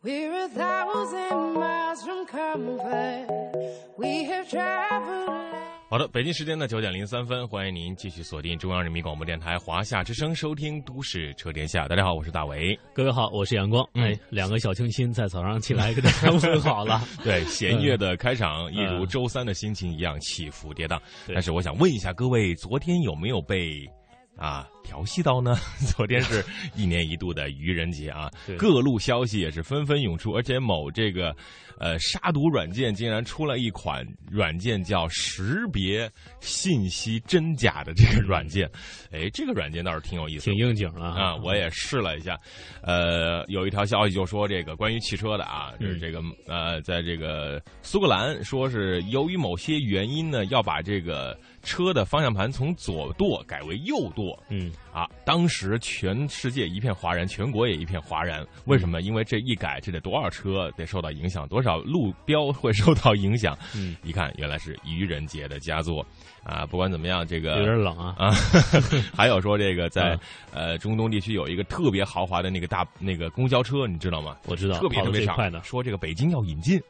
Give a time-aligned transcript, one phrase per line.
[0.00, 3.26] We're a thousand miles from comfort.
[3.96, 5.32] We have traveled.
[5.90, 11.84] 好的，北京时间的九点零三分，欢迎您继续锁定中央人民广播电台华夏之声，收听《都市车天下》。
[11.88, 12.78] 大家好，我是大伟。
[12.94, 13.84] 各位好，我是阳光。
[13.94, 17.02] 嗯哎，两个小清新在早上起来给大家问好了。
[17.24, 20.96] 对，弦乐的开场，一如周三的心情一样起伏跌宕。
[21.26, 23.84] 但是我想问一下各位，昨天有没有被
[24.38, 25.56] 啊调戏到呢？
[25.96, 26.44] 昨天是
[26.74, 31.34] 一年一度的愚人节啊对，各路消息也是纷纷涌出，而且某这个
[31.78, 38.70] 呃杀毒软件竟然出了一款软件叫识别信息真假的这个软件，
[39.12, 40.54] 哎，这个软件倒是挺有意思挺。
[40.58, 42.38] 应景了啊，我也试了一下，
[42.82, 55.08] 呃，有一条消息就说这个关于汽车的啊，嗯就是这个呃，在这个苏格兰说是由于某些原因呢，要把这个车的方向盘从左舵改为右舵嗯，啊。
[55.24, 58.46] 当时全世界一片哗然，全国也一片哗然。
[58.64, 59.02] 为什嗯么？
[59.02, 63.56] 因为这一改，这得多少车得受到影响，多少路标会受到影响。
[63.76, 66.04] 嗯，一看原来是愚人节的佳作
[66.44, 66.64] 啊！
[66.66, 68.14] 不管怎么样，这个有点冷啊。
[68.18, 68.30] 啊，
[69.14, 70.18] 还有说这个在
[70.52, 74.36] 嗯呃中东地区有一个特别豪华的那个大那个公交车，你知道吗？
[74.46, 75.62] 我知道，特别特别长，得最快的。
[75.62, 76.80] 说这个北京要引进。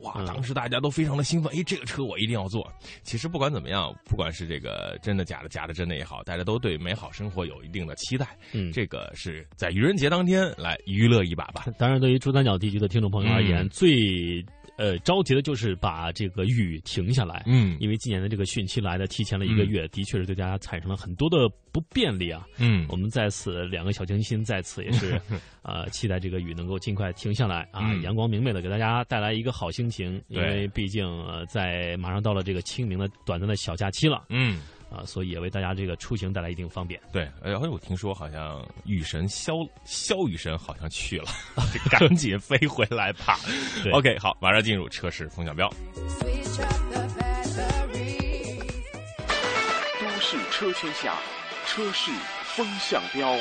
[0.00, 0.14] 哇！
[0.18, 2.70] 嗯当时大家都非常的兴奋，哎，这个车我一定要坐。
[3.02, 8.36] 其实不管怎么样，不管是这个真的假的、假的真的也好，大家都对美好生活有一定的期待。
[8.52, 11.66] 嗯，这个是在愚人节当天来娱乐一把吧。
[11.78, 14.44] 当然，对于珠三角地区的听众朋友而言，嗯最
[14.76, 17.42] 呃着急的就是把这个雨停下来。
[17.46, 22.46] 嗯因为今年的这个汛期来的提前了一个月，的确是对大家产生了很多的不便利啊。
[22.58, 25.20] 嗯我们在此两个小清新在此也是，
[25.62, 30.22] 呃，期待这个雨能够尽快停下来啊，嗯阳光明媚的给大家带来一个好心情。
[30.28, 34.58] 因为毕竟呃，在马上到了这个清明的短暂的小假期了嗯，
[34.96, 36.98] 啊，所以也为大家这个出行带来一定方便。
[37.12, 37.28] 对。
[37.42, 41.26] 哎，我听说好像雨神萧萧雨神好像去了，
[41.90, 43.38] 赶紧飞回来吧。
[43.92, 45.68] OK，好，马上进入车市风向标。
[50.00, 51.14] 都市车天下，
[51.66, 52.10] 车市
[52.54, 53.36] 风向标。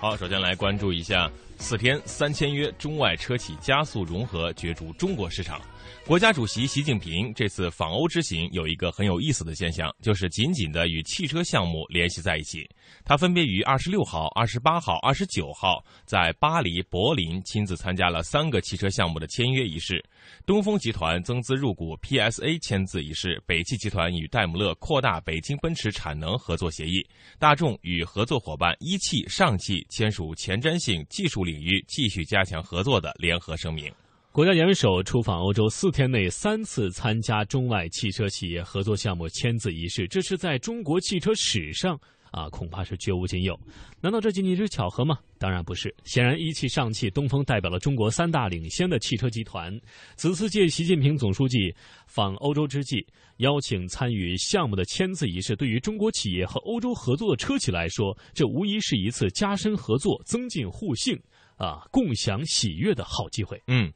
[0.00, 5.60] 好，首先来关注一下四天三签约中外车企加速融合，角逐中国市场。
[6.04, 12.68] 国家主席习近平这次访欧之行有一个很有意思的现象，就是紧紧的与汽车项目联系在一起。
[13.04, 20.04] 他分别于二十六号、二十八号、二十九号在巴黎、柏林亲自参加了三个汽车项目的签约仪式。
[20.44, 27.00] 东风集团增资入股 PSA 签字仪式，北汽集团与戴姆勒扩大北京奔驰产能合作协议，
[27.38, 33.90] 大众与合作伙伴一汽、上汽签署前瞻性技术领域继续加强合作的联合声明。
[34.32, 42.00] 国家元首出访欧洲四天内三次参加中外汽车企业合作项目签字仪式，这是在中国汽车史上
[42.30, 43.54] 啊，恐怕是绝无仅有。
[44.00, 45.18] 难道这仅仅是巧合吗？
[45.36, 45.94] 当然不是。
[46.04, 49.78] 显然，一汽、上汽、东风代表了中国三大领先的汽车集团。
[50.16, 51.70] 此次借习近平总书记
[52.06, 53.06] 访欧洲之际，
[53.36, 61.20] 邀请参与项目的签字仪式，对于中国企业和欧洲合作的车企来说，这无疑是一次加深合作、增进互信。
[61.64, 63.62] 啊，共享喜悦的好机会。
[63.68, 63.92] 嗯，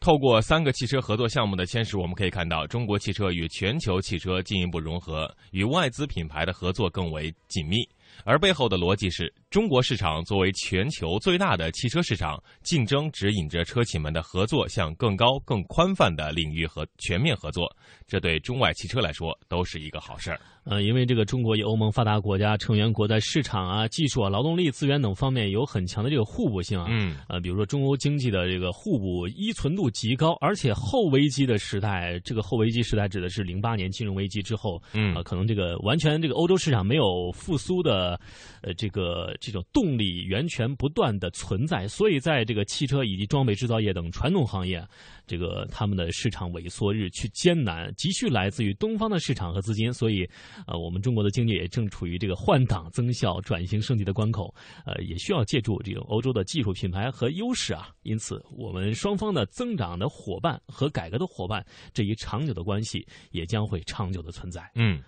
[0.00, 7.88] 透过三个汽车合作项目的签署，我们可以看到中国汽车与全球汽车进一步融合，与外资品牌的合作更为紧密。
[8.24, 17.74] 而背后的逻辑是中国市场作为全球最大的汽车市场，竞争指引着车企们的合作向更高、更宽泛的领域和全面合作。
[18.06, 20.40] 这对中外汽车来说都是一个好事儿。
[20.64, 26.86] 呃，因为这个中国与欧盟发达国家成员国在市场啊、技术啊、劳动力资源等方面有很强的这个互补性啊。
[26.90, 38.20] 嗯呃，比如说中欧经济的这个互补依存度极高，而且后危机的时代，这个后危机时代指的是零八年金融危机之后，嗯呃，可能这个完全这个欧洲市场没有复苏的，呃，
[38.62, 44.86] 呃这个这种动力源泉不断的存在，所以在这个汽车以及装备制造业等传统行业，
[45.26, 50.28] 这个他们的市场萎缩日趋艰难，急需来自于东方的市场和资金，所以，
[50.66, 54.54] 呃，我们中国的经济也正处于这个换挡增效、转型升级的关口，
[54.86, 57.88] 呃，也需要借助这种欧洲的技术品牌和优势啊。
[58.04, 64.62] 因此，我们双方的增长的伙伴和改革的伙伴这一长久的关系也将会长久的存在。
[64.74, 65.02] 嗯。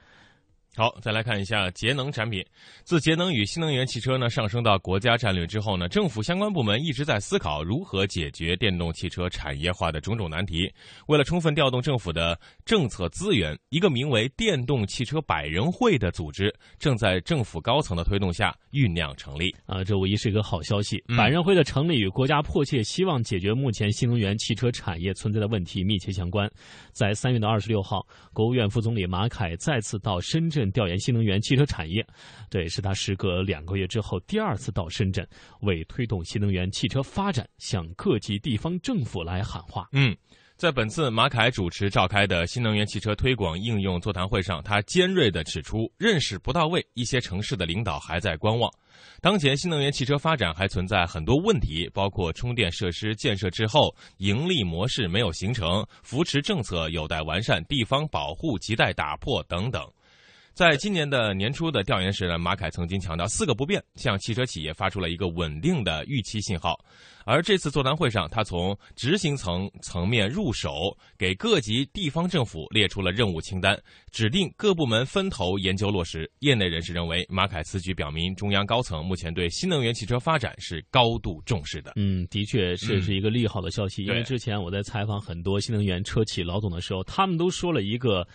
[0.77, 2.45] 好，再来看一下节能产品。
[2.85, 10.73] 自节能与新能源汽车呢上升到国家战略之后呢，政府相关部门一直在思考如何解决电动汽车产业化的种种难题。
[11.09, 19.55] 为了充分调动政府的政策资源，一个名为“电动汽车百人会”的组织正在政府高层的推动下酝酿成立。
[19.67, 21.03] 啊，这无疑是一个好消息。
[21.09, 26.49] 嗯百人会的成立与国家迫切希望解决目前新能源汽车产业存在的问题密切相关。
[26.93, 32.07] 在三月的二十六号，国务院副总理马凯再次到深圳圳调研新能源汽车产业，
[32.51, 35.27] 这也是他时隔两个月之后第二次到深圳，
[35.63, 39.89] 为推动新能源汽车发展向各级地方政府来喊话。
[39.93, 40.15] 嗯。
[40.57, 48.71] 在本次马凯主持召开的新能源汽车推广应用座谈会上，他尖锐地指出，认识不到位，一些城市的领导还在观望。
[49.23, 59.83] 当前新能源汽车发展还存在很多问题，包括充电设施建设之后盈利模式没有形成，扶持政策有待完善，地方保护亟待打破等等。
[60.53, 66.79] 在今年的年初的调研时呢，马凯曾经强调四个不变，向汽车企业发出了一个稳定的预期信号。
[67.31, 73.81] 而这次座谈会上，他从执行层层面入手，给各级地方政府列出了任务清单，
[74.11, 76.29] 指定各部门分头研究落实。
[76.41, 81.93] 业内人士认为，马凯此举表明中央高层目前对新能源汽车发展是高度重视的。
[81.95, 84.05] 嗯，的确这是一个利好的消息。
[84.05, 88.27] 因为之前我在采访很多新能源车企老总的时候，他们都说了一个，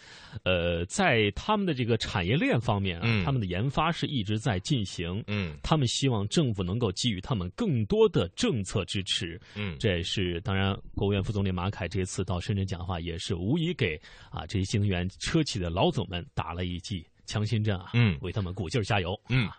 [0.45, 5.21] 呃，在他们的这个产业链方面啊，他们的研发是一直在进行。
[5.27, 8.84] 嗯，他们希望政府能够给予他们更多的政策。
[8.85, 10.75] 支持，嗯，这也是当然。
[10.95, 13.99] 国务院副总理马凯这次到深圳讲话，也是无疑给
[14.29, 19.19] 啊这些新能源车企的老总们打了一剂强心针啊，嗯，为他们鼓劲儿加油。
[19.29, 19.49] 嗯，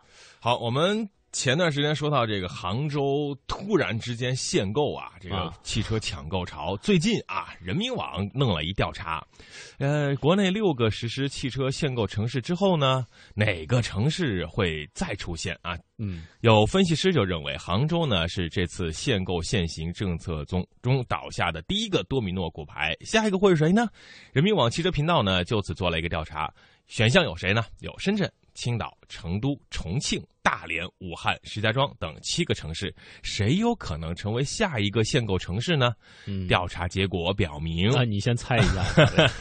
[0.40, 1.08] 好，我们。
[1.36, 6.74] 前段时间说到这个杭州突然之间限购啊，这个汽车抢购潮。
[6.78, 9.22] 最近啊，人民网弄了一调查，
[9.78, 13.04] 呃，国内六个实施汽车限购城市之后呢，
[13.34, 15.76] 哪个城市会再出现啊？
[15.98, 22.96] 嗯，有分析师就认为，杭州呢是这次限购限行政策中中倒下的第一个多米诺骨牌。
[23.02, 23.86] 下一个会是谁呢？
[24.32, 26.50] 人民网汽车频道呢就此做了一个调查，
[26.86, 27.62] 选项有谁呢？
[27.80, 28.32] 有深圳。
[28.56, 32.92] 青岛、成都、重庆、大连、武汉、石家庄等七个城市，
[33.22, 35.92] 谁有可能成为下一个限购城市呢？
[36.48, 38.82] 调查结果表明，那你先猜一下。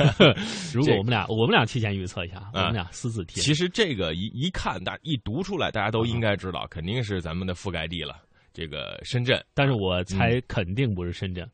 [0.74, 3.40] 如果我们俩，我们俩提前预测一下，我们俩私自提。
[3.40, 8.22] 其实这个一一看，大一读出来，大家都应该知道，肯定是咱们的覆盖地了。
[8.54, 11.50] 这个深圳，但是我猜肯定不是深圳，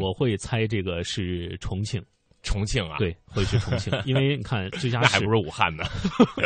[0.00, 2.02] 我会猜这个是重庆。
[2.42, 5.84] 重庆啊，对，会去重庆， 因为你看直辖市还不是武汉呢，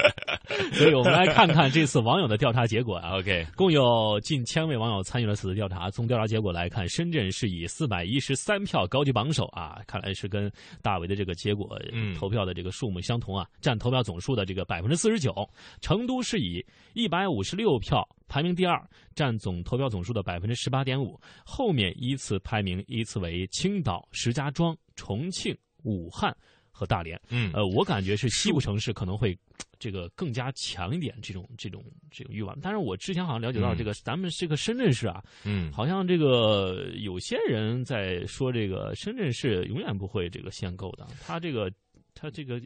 [0.75, 3.17] 所以我们来看看这次网友的调查结果啊。
[3.19, 5.91] OK，共有近千位网友参与了此次调查。
[5.91, 10.53] 从调查结果来看，深圳是以四百一十三票高居榜首啊，看来是跟
[10.83, 15.33] 大伟的这个结果嗯投票的这个数目相同啊，占投票总数的这个百分之四十九。
[15.81, 18.79] 成都是以一百五十六票排名第二，
[19.15, 21.19] 占总投票总数的百分之十八点五。
[21.45, 25.57] 后面依次排名依次为青岛、石家庄、重庆。
[25.87, 26.37] 武汉
[26.71, 29.39] 和大连，嗯，呃，我感觉是西部城市可能会
[29.79, 32.59] 这个更加强一点，这种这种这种欲望。
[32.61, 41.07] 但是我之前好像了解到，这个咱们这个深圳市啊，嗯，好像这个有些人在说，这个深圳市永远不会这个限购的。
[41.25, 41.73] 他这个
[42.15, 42.61] 他这个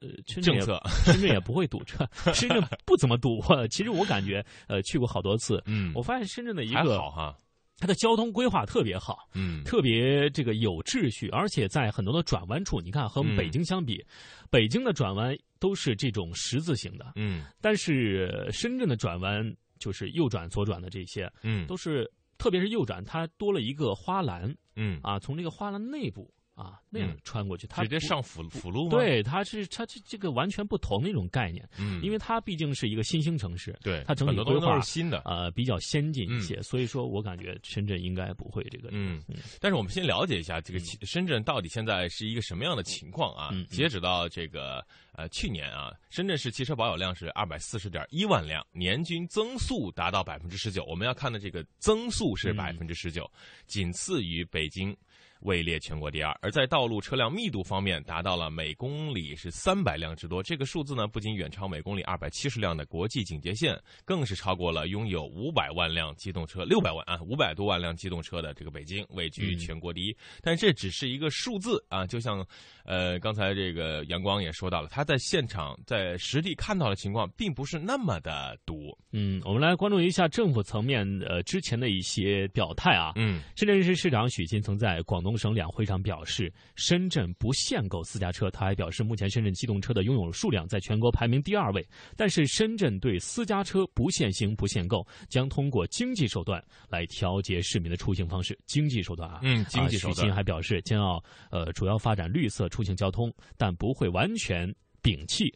[0.00, 3.40] 呃政策，深圳也不会堵车，深圳不怎么堵。
[3.70, 7.38] 其实我感觉，呃，去过好多次，嗯，我发现深圳的一个好哈。
[7.78, 14.04] 它的交通规划特别好，嗯，特别这个有秩序，而且在很多的转弯处，你看和北京相比，
[14.50, 24.98] 北京的转弯都是这种十字形的，嗯，但是深圳的转弯就是右转左转的这些，嗯，都是特别是右转，它多了一个花篮，嗯。
[25.02, 26.32] 啊，从这个花篮内部。
[26.54, 28.90] 啊，那样穿过去，它直接上辅辅路吗？
[28.90, 31.68] 对，它是它这这个完全不同的一种概念。
[31.76, 36.62] 嗯，因为它毕竟是一个新兴城市，对，它整体规划是新的，呃，比较先进一些。
[36.62, 38.88] 所以说我感觉深圳应该不会这个。
[38.92, 39.20] 嗯，
[39.60, 43.50] 但是我们先了解一下这个深圳到底现在是一个什么样的情况啊？
[43.68, 50.84] 截止到这个呃去年啊，深圳市汽车保有量是二百四十点一万辆，年均增速达到百分之十九。
[50.84, 53.28] 我们要看的这个增速是百分之十九，
[53.66, 54.96] 仅次于北京。
[55.44, 60.42] 位列全国第二，而在道路车辆密度方面，达到了每公里是三百辆之多。
[60.42, 70.16] 这个数字呢，不仅远超每公里二百七十辆的国际警戒线，更是超过了拥有五百万辆机动车、六百万啊五百多万辆机动车的这个北京，位居全国第一。
[70.40, 72.44] 但这只是一个数字啊，就像
[72.84, 78.96] 呃刚才这个阳光也说到了，他在现场在实地看到的情况，并不是那么的毒。
[79.12, 83.12] 嗯，我们来关注一下政府层面呃之前的一些表态啊。
[83.16, 85.34] 嗯，深圳市市长许昕曾在广东。
[85.34, 88.48] 省两会上表示，深圳不限购私家车。
[88.50, 91.86] 他还表示，目前深圳机动车的拥有数量在全国排名第二位，
[92.16, 98.56] 但是深圳对私家车不限行、不限购，将通过经济手段来调节市民的出行方式。
[98.64, 100.14] 经济手段啊，嗯，经济手段。
[100.14, 104.68] 许昕还表示，将要呃主要发展绿色出行交通，但不会完全
[105.02, 105.52] 摒弃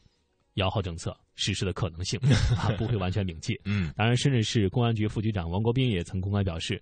[0.55, 2.21] 摇号政策实施的可能性
[2.57, 3.61] 啊，不会完全摒弃。
[3.65, 6.81] 嗯，当然，深圳市公安局副局长王国斌也曾公开表示，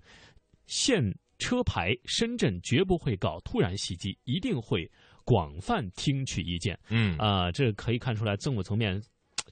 [0.66, 1.02] 现。
[1.38, 4.90] 车牌，深圳绝不会搞突然袭击，一定会
[5.23, 6.78] 广泛听取意见。
[6.88, 8.99] 嗯啊，这可以看出来，政府层面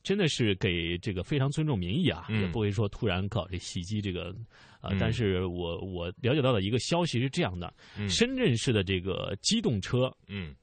[0.03, 4.35] 真的是给这个非常尊重民意啊，嗯也不会说突然搞这袭击这个。
[4.81, 10.55] 呃嗯，但是我我了解到的一个消息是这样的：嗯深圳市的这个机动车嗯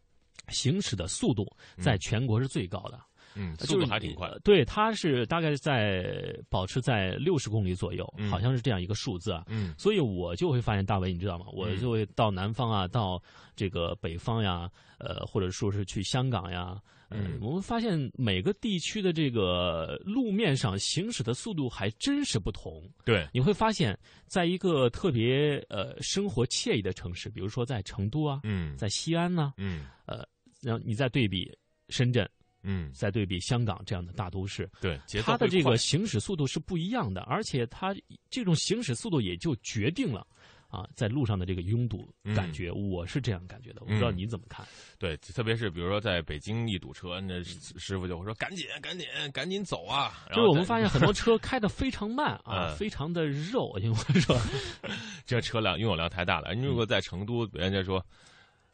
[0.49, 1.45] 行驶的速度
[1.77, 2.99] 在全国是最高的。
[3.33, 4.37] 嗯，就是速度还挺快呃。
[4.39, 9.45] 对，它是大概在保持在六十公里左右，嗯好像是这样一个数字啊。
[9.47, 11.45] 嗯所以我就会发现，大伟，你知道吗？
[11.53, 13.21] 我就会到南方啊，到
[13.55, 22.81] 这个北方呀，呃，或者说是去香港呀，呃嗯，我们发现每个地区的这个路面上行驶的速度还真是不同。
[23.05, 28.75] 对，你会发现，在一个特别呃生活惬意的城市，比如说在成都啊，嗯。
[28.77, 29.85] 在西安呢、嗯。
[30.05, 30.25] 呃
[30.61, 31.51] 然后你再对比
[31.89, 32.29] 深圳，
[32.61, 37.95] 嗯，再对比香港这样的大都市，对，它的这个行驶速度是不一样的，而且它
[38.29, 40.23] 这种行驶速度也就决定了
[40.71, 44.65] 啊，在路上的这个拥堵感觉，我是这样感觉的，我不知道嗯你怎么看？
[44.97, 50.13] 对，特别是比如说在北京一堵车，那师师傅就会说赶紧赶紧赶紧走啊！
[50.29, 54.39] 然就是我们发现很多车开的非常慢啊，嗯非常的肉，因为说，
[55.25, 56.55] 这车辆拥有量太大了。
[56.55, 58.03] 你如果在成都，人家说，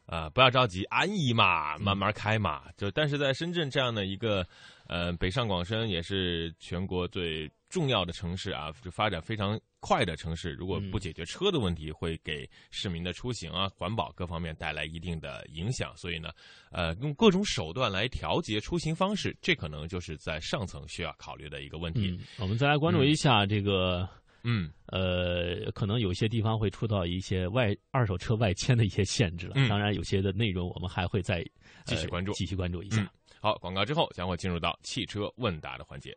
[0.06, 2.62] 啊、不要着急，安逸嘛，慢慢开嘛。
[2.76, 4.46] 就但是在深圳这样的一个，
[4.86, 10.52] 呃，北上广深也是全国最重要的城市啊，就发展非常快的城市。
[10.52, 15.96] 如果不解决车的问题，会给市民的出行啊、环保各方面带来一定的影响。
[15.96, 16.30] 所以呢，
[16.70, 22.10] 呃，用各种手段来调节出行方式，这可能就是在上层需要考虑的一个问题。
[22.10, 24.08] 嗯，我们再来关注一下这个。
[24.44, 29.54] 嗯呃，可能有些地方会出到一些外二手车外迁的一些限制了。
[29.56, 31.44] 嗯当然，有些的内容我们还会再
[31.84, 33.02] 继续关注呃继续关注一下。
[33.02, 33.08] 嗯
[33.40, 36.16] 好，广告之后将会进入到汽车问答的环节。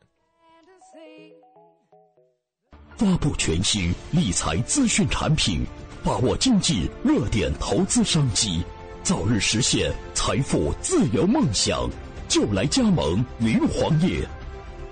[3.01, 5.65] 发布全新理财资讯产品，
[6.03, 8.63] 把握经济热点投资商机，
[9.01, 11.89] 早日实现财富自由梦想，
[12.27, 14.23] 就来加盟云黄业。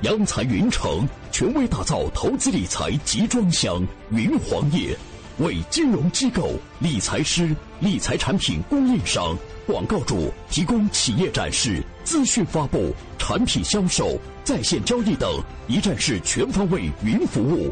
[0.02, 4.98] 央财云城权威打造投资理财集装箱云黄业，
[5.38, 9.38] 为金融机构、理财师、理财产品供应商、
[9.68, 15.32] 广告主提供企业展示、资讯发布、产品销售、在线交易等
[15.68, 17.72] 一站式全方位云服务。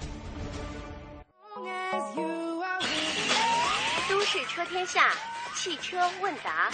[4.81, 5.11] 天下
[5.53, 6.71] 汽车问答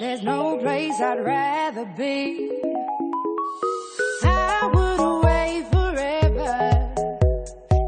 [0.00, 2.48] ，There's no place I'd rather be.
[4.26, 6.88] I would away forever,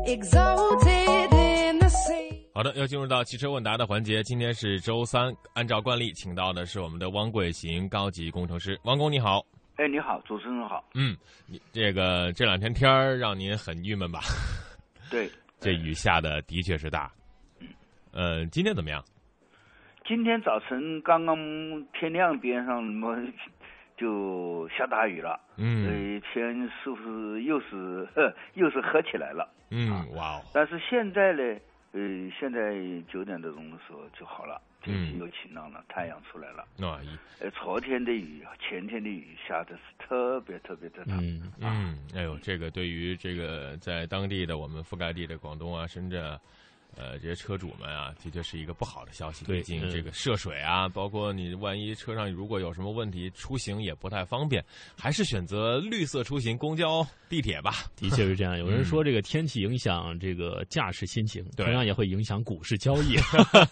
[0.04, 2.44] exalted in the sea.
[2.52, 4.22] 好的，要进入到汽车问答的环节。
[4.22, 8.78] 今天是周三，按照惯例，请到的是我们的汪贵行高级工程师。
[8.82, 9.42] 汪工你好，
[9.76, 10.84] 哎，你好，主持人好。
[10.92, 14.20] 嗯，你这个这两天天儿让您很郁闷吧？
[15.08, 17.10] 对， 这雨下的的确是大。
[18.16, 19.04] 呃，今天怎么样？
[20.06, 21.36] 今天早晨刚刚
[21.92, 23.14] 天亮边上么
[23.94, 29.46] 就下大雨了，嗯呃，天是不是又是呵又是黑起来了？
[29.70, 31.42] 嗯，哇哦，但是现在呢，
[31.92, 32.00] 呃，
[32.40, 32.74] 现在
[33.06, 36.64] 九点多钟的时候就好了，天气嗯又晴朗了，太阳出来了。
[36.78, 37.08] 那一
[37.40, 41.12] 呃，昨天的雨，前天的雨下的是特别特别的大。
[41.20, 46.40] 嗯，嗯，哎呦，这个对于这个在当地的我们覆盖地的广东啊、深圳啊，
[46.96, 49.44] 呃，这些车主们啊，的确是一个不好的消息。
[49.44, 54.64] 对毕竟嗯这个涉水啊，包括你万一车上如果有什么问题，出行也不太方便，
[54.98, 57.84] 还是选择绿色出行，公交、地铁吧。
[57.96, 58.56] 的确是这样。
[58.58, 63.16] 有人说这个天气影响这个驾驶心情，对同样也会影响股市交易。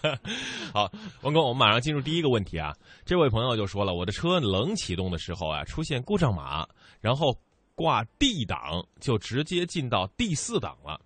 [0.71, 0.91] 好，
[1.21, 2.71] 王哥，我们马上进入第一个问题啊。
[3.05, 6.67] 这位朋友就说了，我的车冷启动的时候啊，出现故障码，
[7.01, 7.35] 然后
[7.73, 11.01] 挂 D 档，就直接进到第四档了。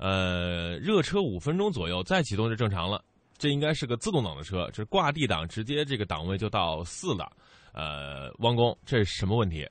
[0.00, 3.04] 呃，热车五分钟左右再启动就正常了。
[3.36, 7.30] 这应该是个自动挡的车，这挂 D 档，直接这个档位就到四了。
[7.72, 9.66] 呃，汪工，这是什么问题？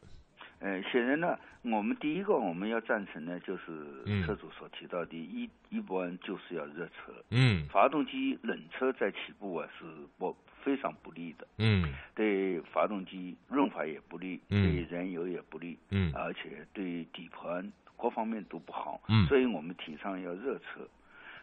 [0.60, 7.14] 呃，显然呢，我们第一个我们要赞成呢，就是嗯车主所提到的，一一般就是要热车。
[7.30, 9.86] 嗯发动机冷车在起步啊是
[10.18, 19.02] 不非常不利的，嗯对发动机润滑也不利，嗯对燃油也不利，嗯而且对底盘各方面都不好。
[19.10, 20.88] 嗯所以我们提倡要热车。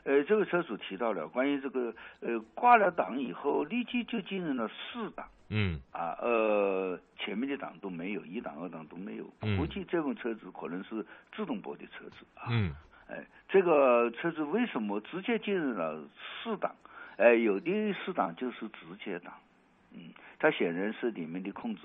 [0.05, 5.29] 呃，这个车主提到了关于这个呃挂了档以后立即就进入了四档。
[5.49, 12.47] 嗯啊，呃，前面的档都没有，一档、二档都没有，嗯估计这种车子可能是自动波的车子啊。
[12.51, 12.75] 嗯
[13.09, 16.03] 哎，这个车子为什么直接进入了
[16.43, 16.75] 四档？
[17.17, 19.33] 哎，有的四档就是直接档，
[19.93, 21.83] 嗯，它显然是里面的控制，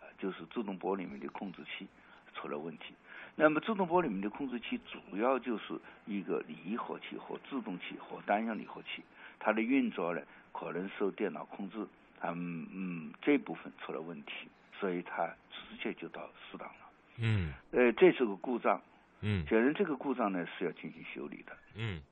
[0.00, 1.86] 呃就是自动波里面的控制器
[2.34, 2.94] 出了问题。
[3.40, 9.00] 那么自动波里面的控制器主要就是一个离合器和制动器和单向离合器，
[9.38, 10.20] 它的运作呢
[10.52, 11.86] 可能受电脑控制，
[12.20, 14.48] 嗯嗯这部分出了问题，
[14.80, 16.90] 所以它直接就到四档了。
[17.18, 18.82] 嗯呃，这是个故障，
[19.20, 21.56] 嗯显然这个故障呢是要进行修理的。
[21.76, 22.02] 嗯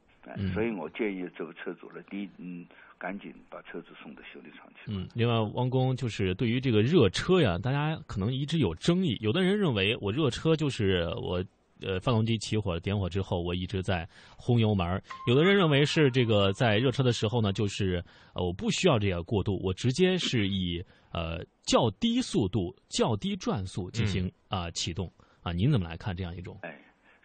[0.54, 2.66] 所以我建议这个车主呢，第一，嗯，
[2.98, 4.90] 赶紧把车子送到修理厂去。
[4.90, 9.16] 嗯，另外，汪工就是对于这个热车呀，大家可能一直有争议。
[9.20, 11.44] 有的人认为我热车就是我
[11.80, 14.98] 呃发动机起火点火之后，我一直在轰油门儿；
[15.28, 18.02] 有的人认为是这个在热车的时候呢，就是
[18.34, 25.12] 呃我不需要这个过渡，我直接是以呃较低速度、较低转速进行啊、启动
[25.42, 25.52] 啊。
[25.52, 26.58] 您怎么来看这样一种？
[26.62, 26.78] 哎，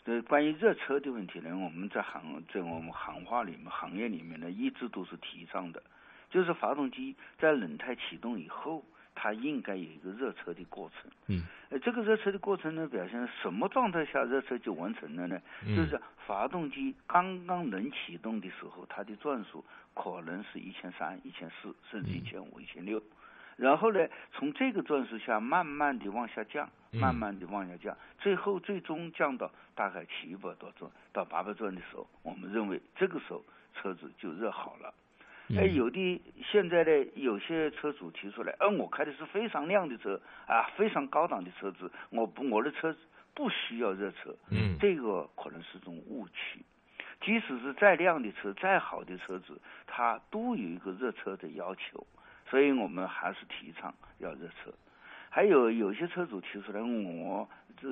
[0.03, 5.81] 这关于热车的问题呢，我们在行在我们行话里面、行业里面呢，一直都是提倡的，
[6.29, 11.11] 就是发动机在冷态启动以后，它应该有一个热车的过程。
[11.27, 15.39] 嗯，呃，这个热车的过程呢，表现什么状态下热车就完成了呢？
[15.67, 23.01] 嗯就是发动机刚刚能启动的时候，它的转速可能是一千三、一千四，甚至一千五、一千六。
[23.57, 33.43] 然后呢，从这个转速下慢慢的往下降，嗯慢慢的往下降，最后最终降到大概七百多转到八百转的时候，我们认为这个时候
[33.73, 34.93] 车子就热好了。
[35.55, 42.99] 哎，有的现在呢，有些车主提出来，嗯、我开的是非常亮的车啊，非常高档的车子，我不我的车子
[43.33, 46.59] 不需要热车，嗯这个可能是种误区。
[47.21, 52.05] 即使是再亮的车、再好的车子，它都有一个热车的要求，
[52.49, 54.73] 所以我们还是提倡要热车。
[55.33, 57.47] 还有有些车主提出来，我
[57.81, 57.87] 这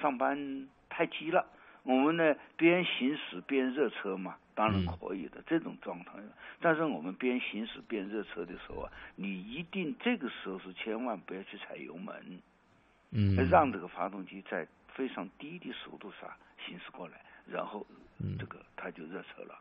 [0.00, 1.44] 上班太急了，
[1.82, 6.12] 我们呢边行驶边热车嘛，当然可以的、这种状态。
[6.60, 12.40] 但是我们边行驶边热车的时候啊，你一定这个时候是千万不要去踩油门，
[13.10, 14.64] 嗯，让这个发动机在
[14.94, 16.30] 非常低的速度上
[16.64, 17.84] 行驶过来，然后
[18.38, 19.58] 这个它就热车了。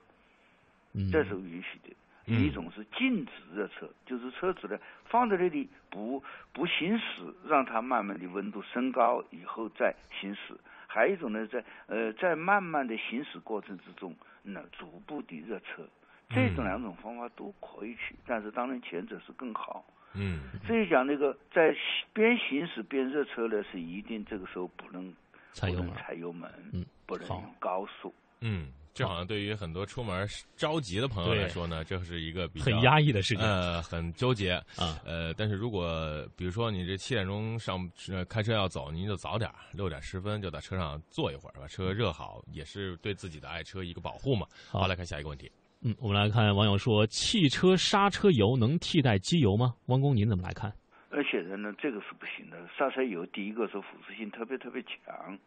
[0.94, 1.96] 嗯这是允许的。
[2.26, 10.56] 嗯一种是禁止热车，就是车子呢放在那里不不行驶，让它慢慢的温度升高以后再行驶。
[10.88, 15.88] 还有一种呢，在呃在慢慢的行驶过程之中，那逐步的热车。
[16.30, 19.86] 这种两种方法都可以去，但是当然前者是更好。
[20.16, 21.76] 嗯所以讲那个在
[22.14, 25.14] 边行驶边热车呢，是一定这个时候不能不能
[25.52, 28.14] 踩油门踩油门，嗯不能用高速。
[28.42, 37.80] 嗯，这好像对于很多出门着急的朋友来说呢，这是一个比较很压抑的事情呃，很纠结啊呃，但是如果比如说你这七点钟上
[38.10, 44.46] 呃开车要走，您就早点儿，六点十分就在车上坐一会儿，把车热好，也是对自己的爱车一个保护嘛。
[44.70, 45.52] 好好，来看下一个问题。
[45.82, 49.74] 嗯，我们来看网友说，汽车刹车油能替代机油吗？
[49.88, 50.72] 汪工，您怎么来看？
[51.10, 52.58] 而显然呢，这个是不行的。
[52.78, 55.38] 刹车油第一个是腐蚀性特别特别强，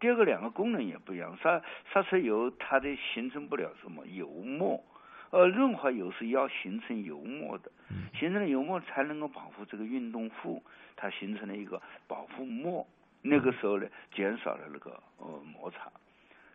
[0.00, 1.36] 第二个两个功能也不一样。
[1.42, 4.82] 刹刹车油它的形成不了什么油墨，
[5.30, 7.70] 呃，润滑油是要形成油墨的，
[8.14, 10.62] 形成了油墨才能够保护这个运动副，
[10.96, 12.86] 它形成了一个保护膜。
[13.20, 15.90] 那个时候呢，减少了那个呃摩擦。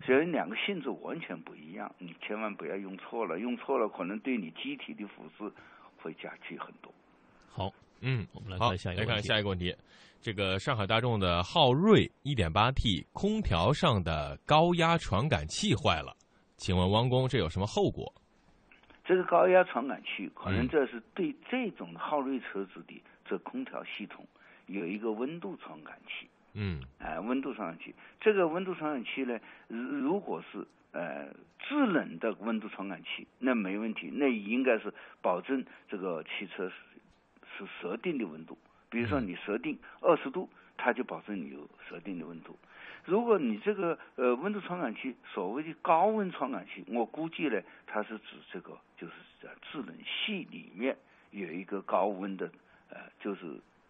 [0.06, 5.51] 所以两个性质完全不一样，你千万不要用错了，用错了可能对你机体的腐蚀
[6.01, 6.93] 会加剧很多。
[7.49, 7.71] 好，
[8.04, 9.74] 嗯，我们来，看下一个来看问题下一个问题。
[10.22, 16.16] 这个上海大众的昊锐 1.8T 空调上的高压传感器坏了，
[16.58, 18.13] 请问汪工这有什么后果？
[19.06, 24.26] 这个高压传感器可能嗯这是对这种昊锐车子的这空调系统
[24.68, 27.94] 有一个温度传感器，嗯哎、温度传感器。
[28.22, 29.38] 这个温度传感器呢，
[29.68, 31.28] 如如果是呃
[31.60, 36.72] 制冷的温度传感器，那没问题，那应该是保证这个汽车
[37.58, 38.58] 是是设定的温度。
[38.89, 42.58] 比如说你设定二十度，它就保证你有设定的温度。
[43.06, 50.96] 如果你这个呃温度传感器，所谓的高温传感器，我估计呢，它是指这个就是在制冷系里面
[51.32, 52.50] 有一个高温的
[52.89, 53.42] 呃，就是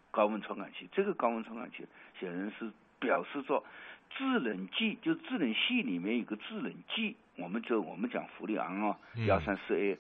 [0.09, 0.87] 高温传感器。
[0.91, 1.85] 这个高温传感器
[2.19, 3.63] 显然是表示着
[4.09, 7.15] 制冷剂，就制冷系里面有个制冷剂。
[7.35, 9.97] 我们就我们讲氟利昂啊，嗯幺三四 A，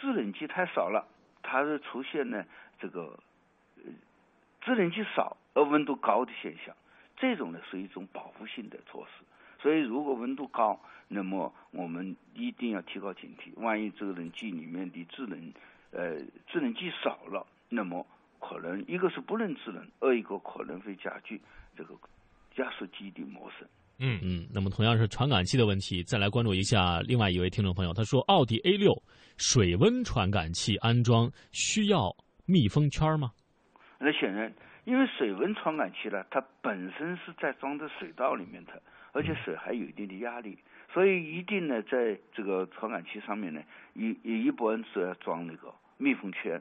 [0.00, 1.06] 制冷剂太少了，
[1.42, 2.44] 它是出现呢
[2.78, 3.18] 这个
[3.76, 3.92] 呃
[4.62, 6.74] 制冷剂少而温度高的现象。
[7.18, 9.24] 这种呢是一种保护性的措施，
[9.62, 15.52] 所以如果温度高，那么我们一定要提高警惕，万一这个冷剂里面的制冷，
[15.92, 18.06] 呃，制冷剂少了，那么
[18.38, 21.40] 可能一个是不能制冷，二一个可能会加剧
[21.74, 21.94] 这个
[22.56, 23.66] 压缩机的磨损。
[23.98, 28.92] 嗯嗯，那么同样是传感器的问题，再来关注一下另外一位听众朋友，他说奥迪 A 六
[29.38, 32.14] 水温传感器安装需要
[32.46, 33.32] 密封圈吗？
[33.98, 34.52] 那显然，
[34.84, 38.82] 因为水温传感器呢，它本身是在装在水道里面的，
[39.12, 40.58] 而且水还有一定的压力，
[40.92, 43.62] 所以一定呢，在这个传感器上面呢，
[43.94, 46.60] 一一般是要装那个密封圈。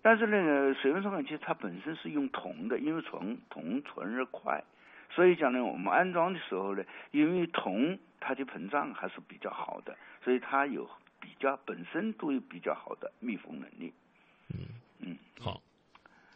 [0.00, 4.62] 但是那个水温传感器它本身是用铜的，因为铜铜存热快。
[5.10, 10.88] 所以讲呢，我们安装的时候呢，因为铜它的膨胀还是比较好的，所以它有
[11.20, 13.92] 比较本身都有比较好的密封能力。
[14.50, 14.66] 嗯
[15.40, 15.62] 好，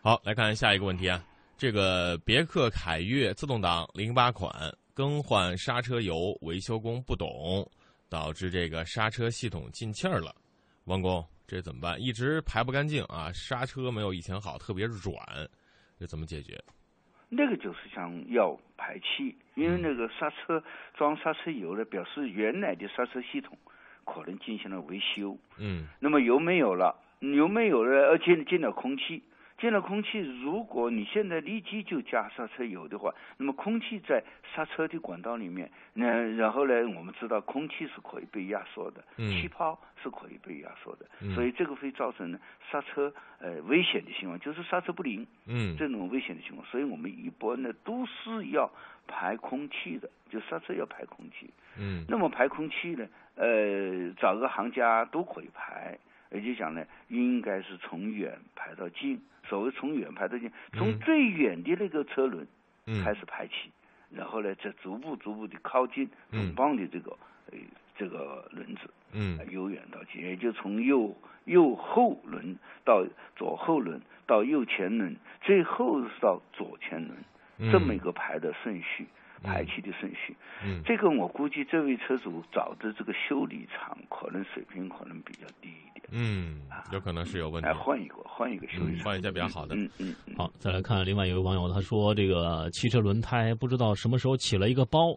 [0.03, 1.25] 好，来看下一个问题啊，
[1.57, 4.53] 这个别克凯越自动挡零八款
[4.95, 7.69] 更换刹车油，维修工不懂，
[8.09, 10.35] 导致这个刹车系统进气儿了。
[10.85, 12.01] 王工，这怎么办？
[12.01, 15.15] 一直排不干净啊，刹车没有以前好，特别软，
[15.99, 16.63] 这怎么解决？
[17.29, 20.63] 那个就是想要排气，因为那个刹车
[20.95, 23.57] 装刹车油呢，表示原来的刹车系统
[24.05, 25.39] 可能进行了维修。
[25.57, 29.23] 嗯那么油没有了，油没有了，而且进了空气，
[29.59, 34.23] 进了空气，如果你现在立即就加刹车油的话，那么空气在
[34.55, 36.07] 刹车的管道里面，那
[36.37, 45.27] 然后呢，我们知道空气是可以被压缩的，嗯气泡是可以被压缩的，嗯所以这个会造成呢刹车呃危险的情况，就是刹车不灵。
[45.47, 48.71] 嗯这种危险的情况，所以我们一般呢都是要
[49.07, 51.51] 排空气的，就刹车要排空气。
[51.79, 55.99] 嗯那么排空气呢，呃，找个行家都可以排，
[56.31, 59.21] 也就讲呢，应该是从远排到近。
[59.49, 62.47] 所谓从远排到近，从嗯最远的那个车轮
[62.87, 63.73] 嗯开始排起，
[64.11, 67.11] 然后呢，再逐步逐步的靠近嗯总泵的这个
[67.51, 67.59] 呃
[67.97, 71.17] 这个轮子，嗯呃由远到近，也就从右
[71.47, 77.19] 右后轮到左后轮到右前轮，最后是到左前轮，
[77.59, 79.07] 嗯这么一个排的顺序，
[79.43, 80.37] 排气的顺序。
[80.65, 86.61] 嗯这个我估计这位车主找的这个修理厂可能水平可能比较低一点，嗯，
[86.93, 87.75] 有可能是有问题来，。
[87.75, 90.35] 换一个换一个修理厂，嗯换一家比较好的嗯嗯嗯。
[90.37, 95.17] 好，再来看另外一位网友，他说这个汽车轮胎不知道什么时候起了一个包，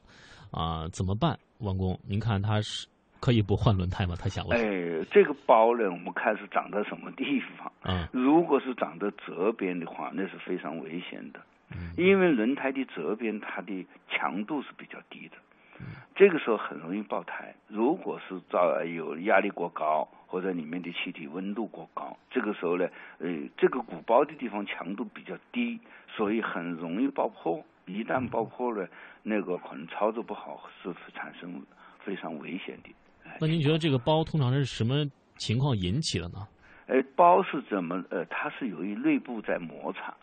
[0.51, 1.37] 啊，怎么办？
[1.59, 2.87] 王工，您看他是
[3.19, 4.15] 可以不换轮胎吗？
[4.17, 4.57] 他想问。
[4.57, 7.71] 哎，这个包呢，我们看是长在什么地方。
[7.83, 11.43] 嗯如果是长在侧边的话，那是非常危险的，嗯
[11.97, 15.37] 因为轮胎的侧边它的强度是比较低的，
[16.15, 17.53] 这个时候很容易爆胎。
[17.67, 22.87] 如果是造有压力过高，或者里面的气体温度过高，这个时候呢，
[23.19, 27.63] 呃，这个鼓包的地方强度比较低，所以很容易爆破。
[27.85, 28.87] 一旦爆破了，
[29.23, 31.61] 那个可能操作不好是会产生
[31.99, 32.89] 非常危险的。
[33.25, 35.05] 哎那您觉得这个包通常是什么
[35.37, 36.47] 情况引起的呢？
[36.87, 38.01] 呃，包是怎么？
[38.09, 40.15] 呃，它是由于内部在摩擦，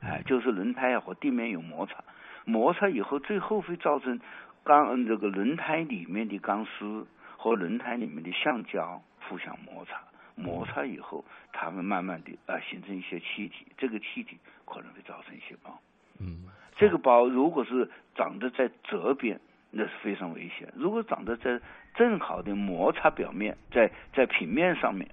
[0.00, 2.04] 哎、就是轮胎啊和地面有摩擦，
[2.44, 4.20] 摩擦以后，最后会造成
[4.64, 7.06] 钢嗯这个轮胎里面的钢丝
[7.36, 10.00] 和轮胎里面的橡胶互相摩擦，
[10.34, 15.78] 摩擦以后，它们慢慢的啊、形成一些气体，这个气体可能会造成一些包。
[16.18, 16.44] 嗯
[16.76, 21.58] 这个包如果是长得在侧边，那是非常危险；如果长得在
[21.94, 25.08] 正好的摩擦表面，在在平面上面，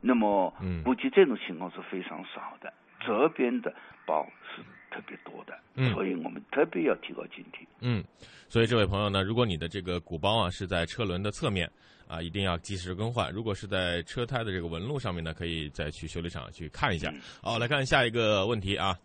[0.00, 2.72] 那么嗯估计这种情况是非常少的。
[3.04, 3.74] 侧边的
[4.06, 7.66] 包是特别多的，嗯所以我们特别要提高警惕。
[7.80, 8.02] 嗯，
[8.48, 11.70] 所以这位朋友呢，如果你的这个鼓包啊是在车轮的侧面
[12.06, 17.10] 啊，一定要及时更换；如果是在车胎的这个纹路上面呢，可以再去修理厂去看一下。
[17.10, 18.96] 嗯好，来看下一个问题啊，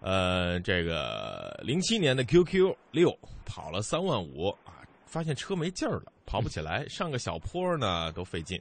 [0.00, 8.60] 呃，这个零七年的 QQ 六跑了三万五啊，发现车没劲儿了，跑不起来，上个小坡呢都费劲，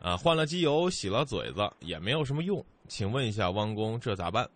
[0.00, 4.48] 啊，换了机油，洗了嘴子也没有什么用，请问一下汪工，这咋办？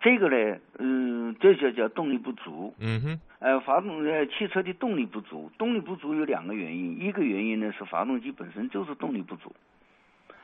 [0.00, 2.74] 这个呢，嗯，这就叫动力不足。
[2.78, 9.54] 嗯哼，呃，发动呃汽车的动力不足，动力不足有两个原因，一个原因呢是发动机本身就是动力不足，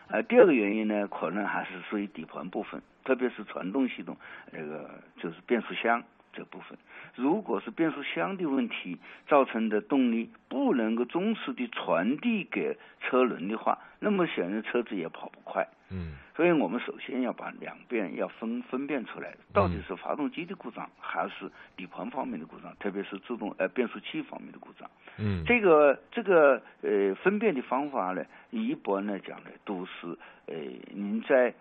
[0.08, 4.16] 呃，第二个原因呢可能还是属于底盘部分，特别是传动系统，
[4.50, 4.88] 那个
[5.18, 6.78] 就是变速箱这部分。
[7.14, 8.96] 如果是变速箱的问题
[9.28, 15.68] 造成的动力不能够忠实的传递给车轮的话，那么显然车子也跑不快。
[15.90, 24.90] 嗯所以我们首先要把两边要分分辨出来，到底是发动机的故障还是底盘方面的故障，特别是自动呃变速器方面的故障。
[25.18, 30.54] 嗯，这个这个呃分辨的方法呢，一般来讲呢，都是呃
[30.94, 31.52] 您在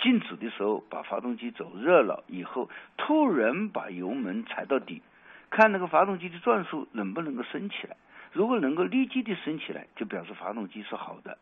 [0.00, 5.02] 静止的时候把发动机走热了以后，突然把油门踩到底，
[5.50, 7.96] 看那个发动机的转速能不能够升起来。
[8.32, 11.38] 如果能够立即的升起来，就表示发动机是好的，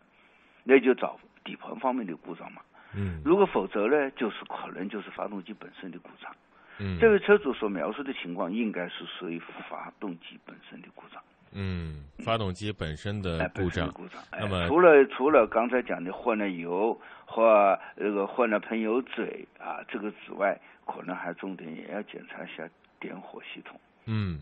[0.65, 2.61] 那就找底盘方面的故障嘛。
[2.99, 6.31] 嗯如果否则呢，就是可能就是发动机本身的故障。
[6.79, 11.23] 嗯这位车主所描述的情况，应该是属于发动机本身的故障。
[11.53, 13.91] 嗯，发动机本身的哎，故障。
[13.93, 14.21] 故障。
[14.31, 22.69] 哎那么除了除了刚才讲的换了油或这个换了喷油嘴啊，这个之外，可能还重点也要检查一下
[23.01, 23.81] 点火系统。
[24.09, 24.39] 嗯，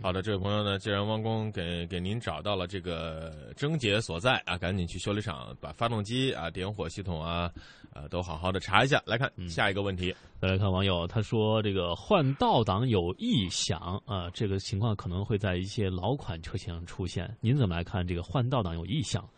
[0.00, 7.50] 好的，这位朋友呢，既然汪工给给您找到了这个症结所在啊，赶紧去修理厂把发动机啊、点火系统啊，
[7.92, 9.02] 呃，都好好的查一下。
[9.04, 17.28] 来看下一个问题，再来看网友，他说这个换倒档有异响啊，这个情况可能会在一些老款车型上出现。
[17.40, 19.28] 您怎么来看这个换倒档有异响？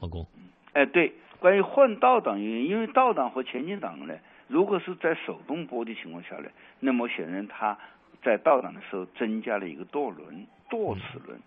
[0.00, 0.26] 汪工，
[0.72, 4.14] 哎，对，关于换倒档原因，因为倒档和前进档呢，
[4.48, 7.78] 如果是在手动拨的情况下呢，那么显然它
[8.22, 11.40] 在倒档的时候增加了一个舵轮、舵齿轮，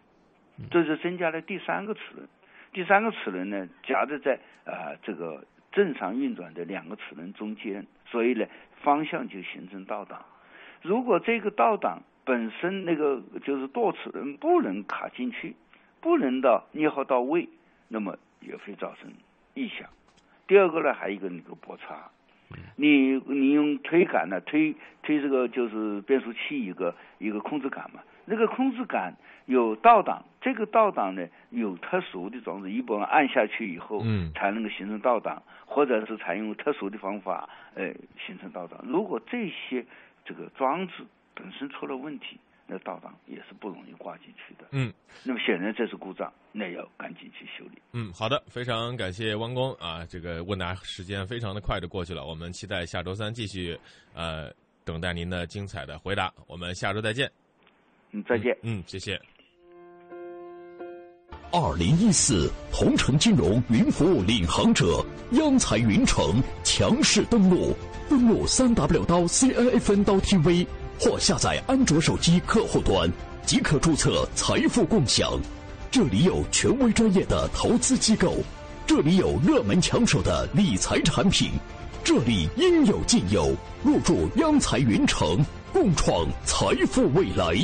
[0.71, 2.27] 这是增加了第三个齿轮。
[2.71, 8.45] 第三个齿轮呢，夹着在啊、呃这个正常运转的两个齿轮中间，所以呢
[8.81, 10.23] 方向就形成倒档。
[10.81, 15.55] 如果这个倒档本身那个就是舵齿轮不能卡进去，
[15.99, 17.49] 不能到捏合到位，
[17.87, 19.11] 那么也会造成
[19.55, 19.89] 异响。
[20.47, 22.09] 第二个呢，还有一个那个波差，
[22.75, 29.13] 你你用推杆呢推推这个就是变速器一个一个控制杆嘛，那个控制杆
[29.45, 34.31] 有倒档，这个倒档呢有特殊的装置，一般按下去以后，嗯。
[34.33, 37.93] 才能够形成倒档，或者是采用特殊的方法，呃，
[38.25, 38.79] 形成倒档。
[38.87, 39.85] 如果这些
[40.23, 42.39] 这个装置本身出了问题，
[42.71, 44.67] 那倒档也是不容易挂进去的。
[44.71, 47.81] 嗯那么显然这是故障，那要赶紧去修理。
[47.93, 53.75] 嗯，好的，非常感谢汪工啊，这个问答时间非常的快就过去了，我们期待下周三继续
[54.13, 54.53] 呃
[54.85, 57.29] 等待您的精彩的回答，我们下周再见，
[58.11, 58.55] 嗯，再见。
[58.61, 59.19] 嗯，谢谢。
[61.51, 67.75] 二零一四同城金融云服务领航者央财云城强势登陆，
[68.07, 70.67] 登录三 w 刀 C N F N 刀 tv
[70.99, 73.09] 或下载安卓手机客户端，
[73.45, 75.31] 即可注册财富共享。
[75.89, 78.35] 这里有权威专业的投资机构，
[78.85, 81.51] 这里有热门抢手的理财产品，
[82.03, 83.55] 这里应有尽有。
[83.81, 87.55] 入驻央财云城，共创财富未来。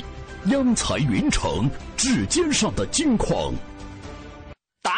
[0.46, 3.54] 央财云城，指尖上的金矿。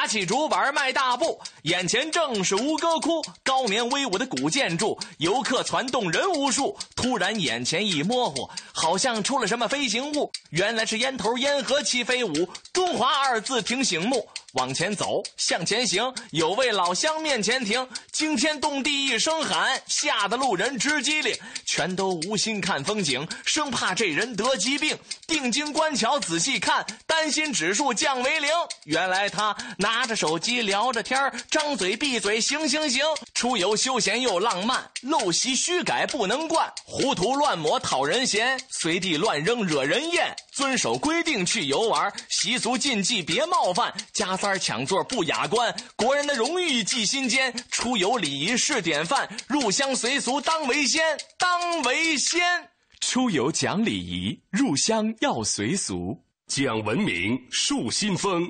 [0.08, 6.78] 起竹板迈大步，眼前正是吴哥窟，高棉威武的古建筑，游客攒动人无数。
[6.96, 14.28] 突然眼前一模糊，好像出了什么飞行物，原来是烟头烟盒齐飞舞，中华二字挺醒目。
[14.54, 24.98] 往前走，向前行，有位老乡面前停，惊天动地一声喊，吓得路人直机灵，全都无心看风景，生怕这人得疾病。
[25.28, 28.50] 定睛观瞧，仔细看，担心指数降为零。
[28.86, 33.04] 原来他拿拿着手机聊着天儿张嘴闭嘴行行行。
[33.34, 40.36] 出游休闲又浪漫，陋习虚改不能惯，糊涂乱抹讨人嫌，随地乱扔惹人厌。
[40.52, 47.52] 遵守规定去游玩，习俗禁忌别冒犯，加塞抢座不雅观，国人的荣誉记心间。
[47.72, 52.70] 出游礼仪是典范，入乡随俗当为先，当为先。
[53.02, 56.24] 出游讲礼仪，入乡要随俗。
[56.46, 58.50] 讲文明树新风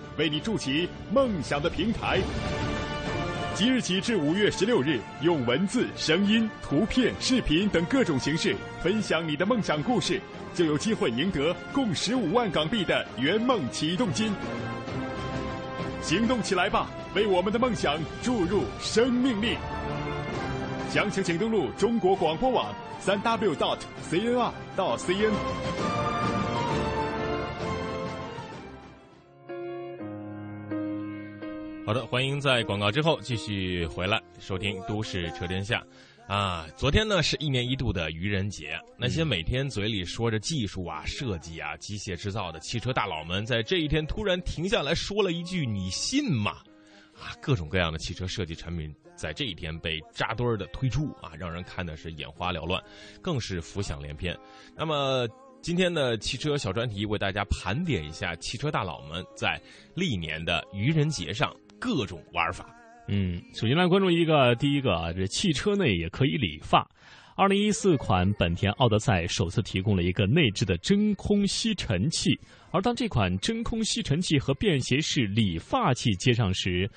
[0.17, 2.19] 为你筑起梦想的平台。
[3.53, 10.19] 即日起至五月十六日，用文字、声音、图片、视频等各种形式分享你的梦想故事，
[10.53, 14.33] 就有机会赢得共十五万港币的圆梦启动金。
[16.01, 19.57] 行动起来吧，为我们的梦想注入生命力！
[20.89, 23.77] 详情请登录中国广播网三 w dot
[24.09, 26.10] cnr 到 cn。
[31.91, 35.85] 好的，欢迎在广告之后继续回来收听《都市车天下》。
[36.33, 46.59] 啊，昨天呢是一年一度的愚人节，那些每天嘴里说着技术啊、设计啊、机械制造的汽车大佬们，在这一天突然停下来说了一句：“你信吗？”
[47.19, 52.81] 啊，各种各样的汽车设计产品在这一天被扎堆儿的推出啊，让人看的是眼花缭乱，
[53.21, 54.33] 更是浮想联翩。
[54.77, 55.27] 那么。
[55.63, 59.61] 今天的汽车小专题为大家盘点一下汽车大佬们在
[59.93, 62.65] 历年的愚人节上各种玩法。
[63.07, 66.87] 嗯，首先来关注一个，第一个啊，这汽车内也可以理发。
[67.35, 72.39] 二零一四款本田奥德赛首次提供了一个内置的真空吸尘器，
[72.71, 76.87] 而当这款真空吸尘器和便携式理发器接上时，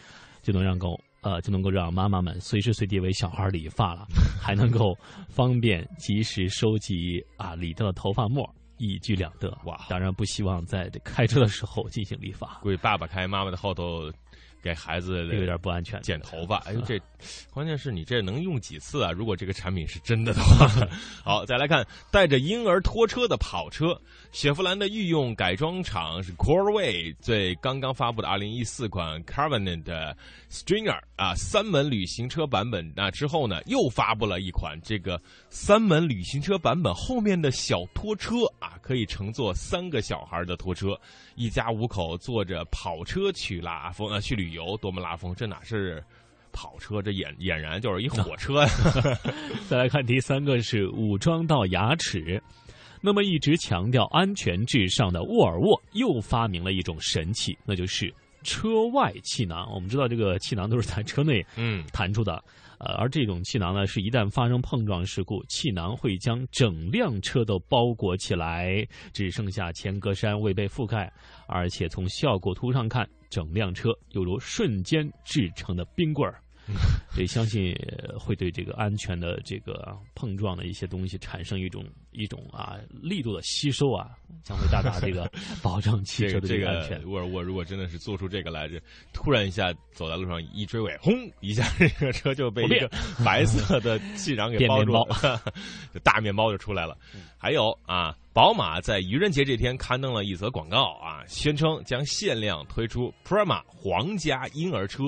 [0.43, 4.07] 就能让够呃就能够让妈妈们随时随地为小孩理发了，
[4.39, 4.95] 还能够
[5.29, 8.49] 方便及时收集啊理掉的头发沫。
[8.77, 9.87] 一举两得哇！
[9.89, 14.11] 当然不希望在开车的时候进行理发，估计爸爸开，妈妈的后头。
[14.65, 16.57] 给孩子有点不安全，剪头发。
[16.61, 16.99] 哎，这
[17.51, 19.13] 关键是你这能用几次啊？
[19.13, 20.67] 如果这个产品是真的的话，
[21.23, 24.01] 好，再来看带着婴儿拖车的跑车。
[24.33, 30.15] 雪佛兰的御用改装厂是 Coreway，最刚刚发布的2014款 Covenant
[30.51, 40.99] Stringer 啊三门旅行车版本那之后呢，又发布了一款这个三门旅行车版本后面的小拖车啊，可以乘坐三个小孩的拖车，
[41.37, 45.35] 一家五口坐着跑车去拉风啊去旅游，多么拉风！
[45.35, 46.03] 这哪是
[46.53, 48.69] 跑车，这俨俨然就是一火 车呀！
[49.69, 52.43] 再来看第三个是武装到牙齿。
[53.01, 58.13] 那么，一直强调安全至上的沃尔沃又发明了一种神器，那就是
[58.43, 59.71] 车外气囊。
[59.75, 62.43] 我们知道，这个气囊都是在车内嗯弹出的，
[62.79, 71.13] 呃，而这种气囊呢，是一旦发生碰撞事故，气囊会将整辆车都包裹起来，只剩下前格栅未被覆盖。
[71.47, 76.41] 而且从效果图上看，整辆车犹如瞬间制成的冰棍儿。
[77.13, 77.75] 所以相信
[78.19, 84.11] 会对这个安全的这个碰撞的一些东西产生一种一种啊力度的吸收啊，
[84.43, 85.31] 将会大大这个
[85.63, 87.05] 保证汽车的这个安全。
[87.09, 88.81] 沃尔沃如果真的是做出这个来，这
[89.13, 92.91] 突然一下走在路上一追尾，轰一下，这个车就被一个
[93.25, 95.41] 白色的气囊给包住了，
[96.03, 96.97] 大面包就出来了。
[97.37, 105.03] 还有啊，宝马在愚人节这天刊登了一则广告啊，宣称将限量推出 Prima 皇家婴儿车。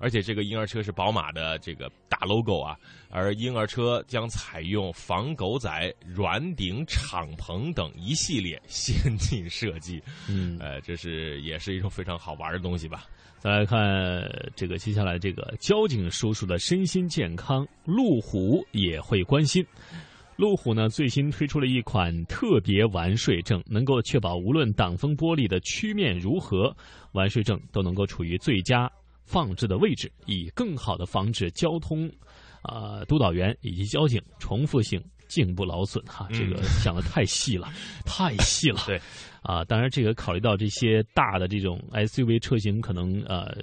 [0.00, 2.74] 而且这个婴儿车是宝马的这个大 logo 啊，
[3.10, 10.02] 而婴儿车将采用防狗仔、软顶敞篷等一系列先进设计。
[10.28, 13.04] 嗯，呃，这是也是一种非常好玩的东西吧。
[13.38, 13.78] 再来看
[14.56, 19.64] 这个接下来这个交警叔叔的身心健康，路虎也会关心。
[20.36, 26.74] 路虎呢最新推出了一款特别完税证，能够确保无论挡风玻璃的曲面如何，
[27.12, 28.90] 完税证都能够处于最佳。
[29.30, 32.10] 放置的位置，以更好的防止交通，
[32.62, 37.68] 啊，督导员以及交警重复性颈部劳损哈，这个 想的太细了，
[38.04, 38.80] 太细了。
[38.86, 39.00] 对，
[39.42, 43.56] 啊，当然这个考虑到这些大的这种 SUV 车型可能呃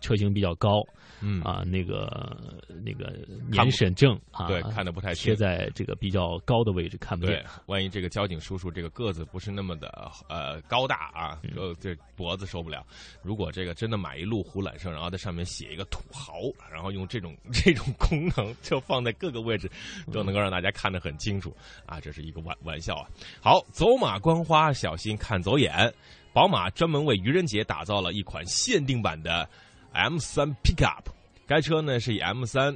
[0.00, 0.82] 车型比较高。
[1.22, 2.34] 嗯啊，那个
[2.82, 3.12] 那个
[3.50, 7.44] 年审证啊，对，看的不太贴在这个比较高的位置看不见。
[7.66, 12.82] 万一这个交警叔叔这个个子不是那么的呃高大啊，就这脖子受不了。
[13.22, 16.32] 如果这个真的买一路虎揽胜，然后在上面写一个土豪，
[16.72, 19.70] 然后用这种 这种功能就放在各个位置，
[20.10, 23.06] 都能够让大家看得很清楚啊，这是一个玩玩笑啊。
[23.42, 25.92] 好，走马观花，小心看走眼。
[26.32, 29.46] 宝马专门为愚人节打造了一款限定版的。
[29.92, 31.04] M 三 Pickup，
[31.46, 32.72] 该车呢是以 M 三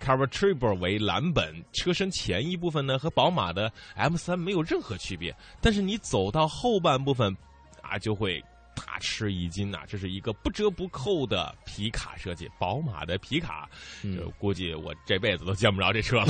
[0.00, 7.34] c a r a t r i b l e 为蓝本，车身前一部分呢和宝马的 M 三没有任何区别，但是你走到后半部分，
[7.82, 8.42] 啊就会
[8.74, 9.84] 大吃一惊呐！
[9.86, 13.68] 这是一个不折不扣的皮卡设计，宝马的皮卡，
[14.02, 16.26] 就估计我这辈子都见不着这车了。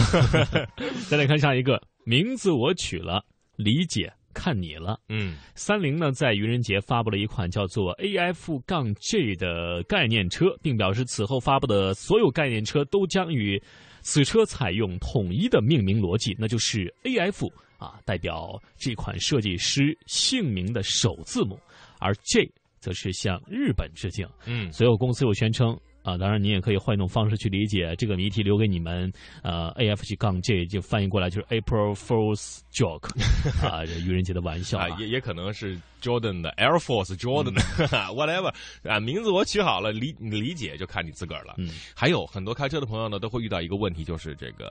[1.10, 3.24] 再来看下一个，名字我取了，
[3.56, 4.12] 理解。
[4.36, 13.60] 看你了，嗯，三菱呢在愚人节发布了一款叫做 A F 杠 J 的概念车，并表示此后发布的所有概念车都将与
[14.02, 21.58] 此车采用统一的命名逻辑，那就是 A F 啊，代表这款设计师姓名的首字母，
[21.98, 24.28] 而 J 则是向日本致敬。
[24.44, 25.74] 嗯，随后公司又宣称。
[26.06, 29.12] 啊，当然，你也可以换一种方式去理解这个谜题，留给你们。
[29.42, 33.08] 呃，A F G 杠 J 就翻译过来就是 April Fool's Joke，
[33.66, 38.54] 啊，愚人节的玩笑啊，也也可能是 Jordan 的 Air Force Jordan，whatever
[38.88, 41.54] 啊，名字我取好了，理理解就看你自个儿了。
[41.58, 44.68] 嗯，还有很多开车的朋友呢，都会遇到一个问题，就是这个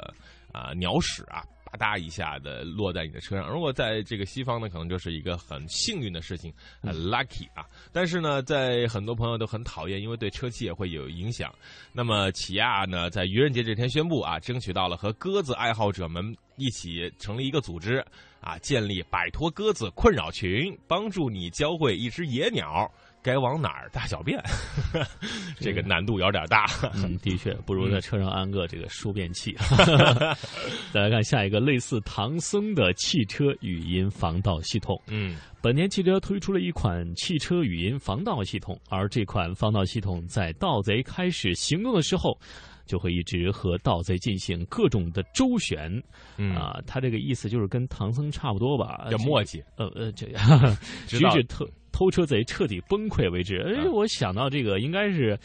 [0.53, 1.43] 啊鸟屎啊。
[1.75, 7.65] 嗒一下的落在你的车上，如果在这个西方呢，可能就是一个很幸运的事情，很 lucky 啊。
[7.91, 11.53] 但是呢，在很多朋友都很讨厌，因为对车漆也会有影响。
[11.91, 18.05] 那么起亚呢，在愚人节这天宣布啊，争取到了和鸽子爱好者们一起成立一个组织
[18.41, 22.91] 啊，建立摆脱鸽子困扰群，帮助你教会一只野鸟
[23.26, 24.39] 该往哪儿大小便，
[25.59, 26.67] 这个难度有点大。
[26.93, 29.57] 嗯， 的确，不如在车上安个这个输便器。
[30.93, 35.01] 再来看下一个，类似唐僧的汽车语音防盗系统。
[35.07, 42.38] 嗯，本田汽车推出了一款汽车语音防盗系统，而这款防盗系统在盗贼开始行动的时候。
[42.86, 46.01] 就会一直和盗贼进行各种的周旋，
[46.55, 50.77] 啊，他这个意思就是跟唐僧差不多吧，叫墨迹，呃呃，这样，
[51.07, 53.57] 直至偷偷车贼彻底崩溃为止。
[53.61, 55.38] 哎，我想到这个应该是，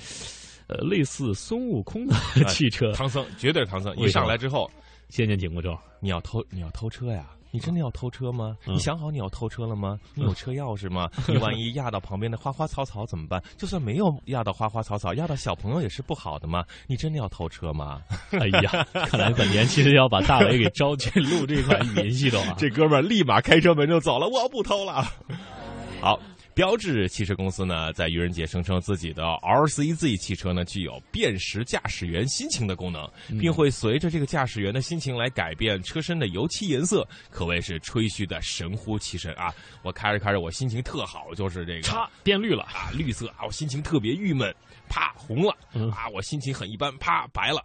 [0.66, 2.14] 呃，类似孙悟空的
[2.48, 4.70] 汽车，唐僧绝对是唐僧，一上来之后，
[5.08, 7.30] 先念紧箍咒，你要偷你要偷车呀。
[7.50, 8.56] 你真的要偷车吗？
[8.64, 9.98] 你想好你要偷车了吗？
[10.14, 11.08] 你有车钥匙吗？
[11.26, 13.42] 你万一压到旁边的花花草草怎么办？
[13.56, 16.64] 就算没有压到花花草草，压到小朋友也是不好的嘛？
[16.86, 18.00] 你真的要偷车吗？
[18.32, 22.54] 哎呀，看来本年其实要把大伟给招进录这款语音系统啊！
[22.58, 25.04] 这哥们儿立马开车门就走了，我不偷了。
[26.00, 26.18] 好。
[26.54, 33.08] 标致汽车公司呢，在愚人节声称自己的 RCZ 汽车呢具有辨识驾驶员心情的功能，
[33.40, 39.54] 并会随着这个驾驶员的心情来改变车身的油漆颜色，可谓是吹嘘的神乎其神啊！
[39.82, 44.54] 我开着开着，我心情特好，就是这个，啪变绿了啊，绿色啊，我心情特别郁闷，
[44.88, 45.56] 啪红了
[45.92, 47.64] 啊，我心情很一般，啪白了。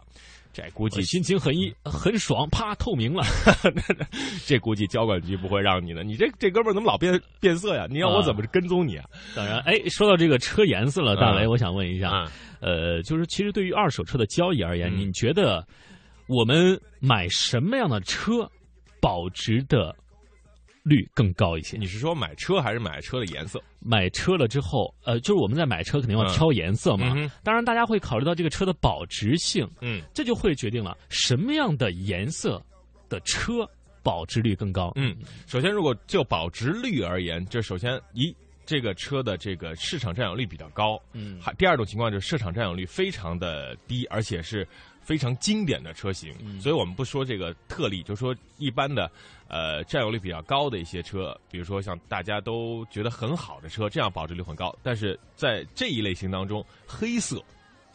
[0.56, 3.22] 这估计心情很一很爽，啪透明了。
[4.46, 6.02] 这估计交管局不会让你的。
[6.02, 7.86] 你这这哥们儿怎么老变变色呀？
[7.90, 9.04] 你让我怎么跟踪你啊？
[9.34, 12.26] 当然，哎，说到这个车颜色了，大雷，我想问一下，
[12.60, 15.62] 呃，就是其实对于二手车的交易而言，你觉得
[16.26, 18.50] 我们买什么样的车
[18.98, 19.94] 保值的？
[20.86, 21.76] 率更高一些。
[21.76, 23.60] 你是说买车还是买车的颜色？
[23.80, 27.12] 买车了之后，呃，就是我们在买车肯定要挑颜色嘛。
[27.42, 29.68] 当然，大家会考虑到这个车的保值性。
[29.80, 32.62] 嗯，这就会决定了什么样的颜色
[33.08, 33.68] 的车
[34.02, 34.92] 保值率更高。
[34.94, 35.16] 嗯，
[35.46, 38.34] 首先，如果就保值率而言，就首先一
[38.64, 41.00] 这个车的这个市场占有率比较高。
[41.12, 44.66] 嗯，还第二种情况就是市场占有率非常的低，而且是
[45.06, 46.34] 非常经典的车型。
[46.60, 49.10] 所以我们不说这个特例，就说一般的。
[49.48, 54.76] 呃，占有率比较高的一些车，比如说像大家都觉得很好的车，这样保值率很高。
[54.82, 57.40] 但是在这一类型当中，黑色，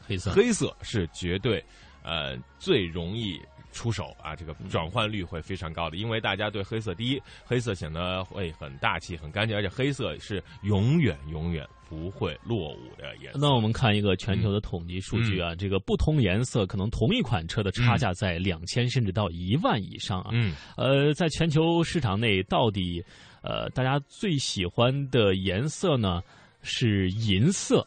[0.01, 1.62] 黑色，黑色是绝对
[2.03, 3.38] 呃最容易
[3.72, 11.67] 出手啊，这个转换率会非常高的，因为大家对黑色，第一，黑色显得会很大气、很干净，而且黑色是永远永远。
[11.91, 13.39] 不会落伍的颜色。
[13.41, 20.30] 那我们看一个全球的统计数据啊，这个不同颜色可能同一款车的差价在两千甚至到一万以上啊。
[20.32, 23.03] 嗯，呃，在全球市场内，到底
[23.43, 26.22] 呃大家最喜欢的颜色呢
[26.61, 27.86] 是银色，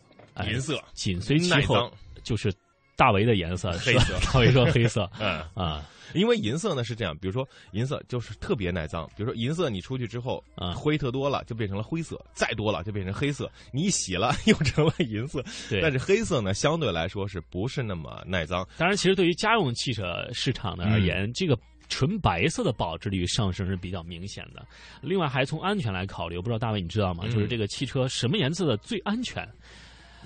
[0.50, 1.90] 银色紧随其后
[2.22, 2.52] 就是
[2.96, 4.14] 大为的颜色，黑色。
[4.20, 5.84] 大为说黑色， 嗯啊。
[6.12, 15.42] 因为银色呢是这样，比如说银色就是特别耐脏，比如说银色你出去之后啊灰特多了就变成了灰色，再多了就变成黑色，你一洗了 又成了银色。
[15.68, 18.64] 对，但是黑色呢相对来说是不是那么耐脏？
[18.78, 24.64] 当然，其实对于家用汽车市场呢而言，这个纯白色的保值率上升是比较明显的。
[25.00, 27.24] 另外，还从安全来考虑，我不知道大卫你知道吗？
[27.26, 29.48] 就是这个汽车什么颜色的最安全？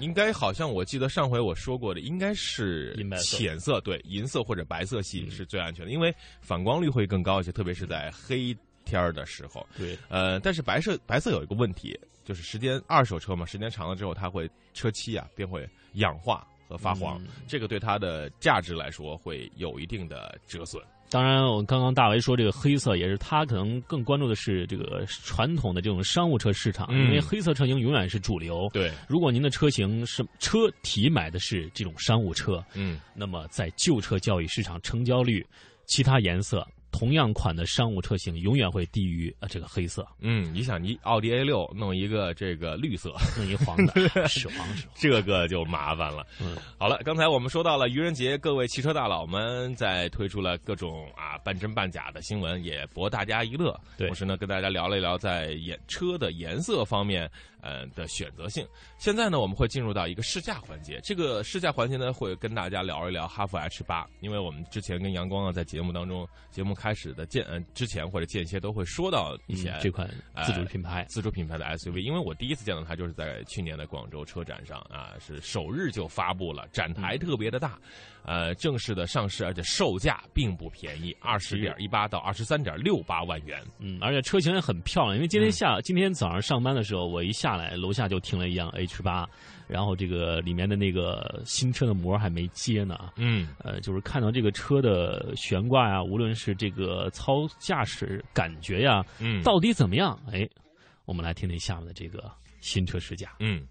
[0.00, 9.66] 应该好像我记得上回我说过的，应该是浅色，对，银色或者白色系是最安全的，因为反光率会更高一些，特别是在黑天儿的时候。
[9.76, 20.82] 对，呃，但是白色白色有一个问题，就是时间二手车嘛，时间长了之后，它会车漆啊便会氧化和发黄，这个对它的价值来说会有一定的折损。
[21.10, 28.68] 当然，我刚刚大为说这个黑色也是他可能更关注的是这个传统的这种商务车市场，因为黑色车型永远是主流。
[28.72, 35.44] 对，如果您的车型是车体买的是这种商务车，嗯，那么在旧车交易市场成交率，
[35.86, 36.66] 其他颜色。
[36.90, 40.06] 同样款的商务车型永远会低于呃这个黑色。
[40.20, 46.26] 嗯，你想你奥迪 A 六弄一个这个绿色，弄一黄的， 是黄这个就麻烦了。
[46.40, 53.78] 嗯，好了，刚才我们说到了愚人节，各位汽车大佬们在推出了各种啊半真半假的新闻，也博大家一乐。
[53.96, 57.30] 对，同时呢，跟大家聊了一聊在颜车的颜色方面。
[57.60, 58.66] 呃的选择性。
[58.98, 61.00] 现在呢，我们会进入到一个试驾环节。
[61.02, 70.08] 这个试驾环节呢，会跟大家聊一聊哈弗 H 八，因为我们之前跟阳光啊在节目当中，节目开始的间呃之前或者间歇都会说到一些这款
[70.44, 71.98] 自主品牌自主品牌的 SUV。
[71.98, 77.78] 因为我第一次见到它就是在去年的广州车展上啊，是首日就发布了，展台特别的大，
[78.24, 83.60] 呃，正式的上市，而且售价并不便宜，二十点一八到二十三点六八万元。
[83.78, 85.16] 嗯，而且车型也很漂亮。
[85.16, 87.58] 因为今天下今天早上上班的时候，我一下。
[87.58, 89.28] 来楼下就停了一辆 H 八，
[89.66, 93.10] 然后这个里面的那个新车的膜还没揭呢。
[93.16, 100.16] 嗯，呃，就是看到这个车的悬挂呀，无论是这个操驾驶感觉呀，嗯，到底怎么样？
[100.30, 100.48] 哎，
[101.04, 103.34] 我们来听听下面的这个新车试驾。
[103.40, 103.66] 嗯。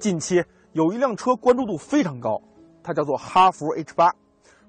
[0.00, 0.42] 近期
[0.72, 2.40] 有一辆车关注度非常高，
[2.82, 4.14] 它叫做哈弗 H 八，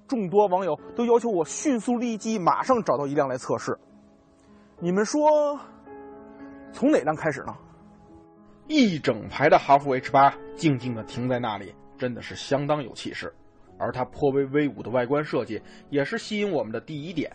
[0.06, 3.80] 众多网友都要求我迅速立即马上找到一辆来测试。
[4.80, 5.58] 你们说，
[6.74, 7.56] 从哪辆开始呢？
[8.68, 13.34] 一整排的哈弗 H 八静静地停在那里，真的是相当有气势。
[13.78, 17.32] 而它颇为威武的外观设计，也是吸引我们的第一点。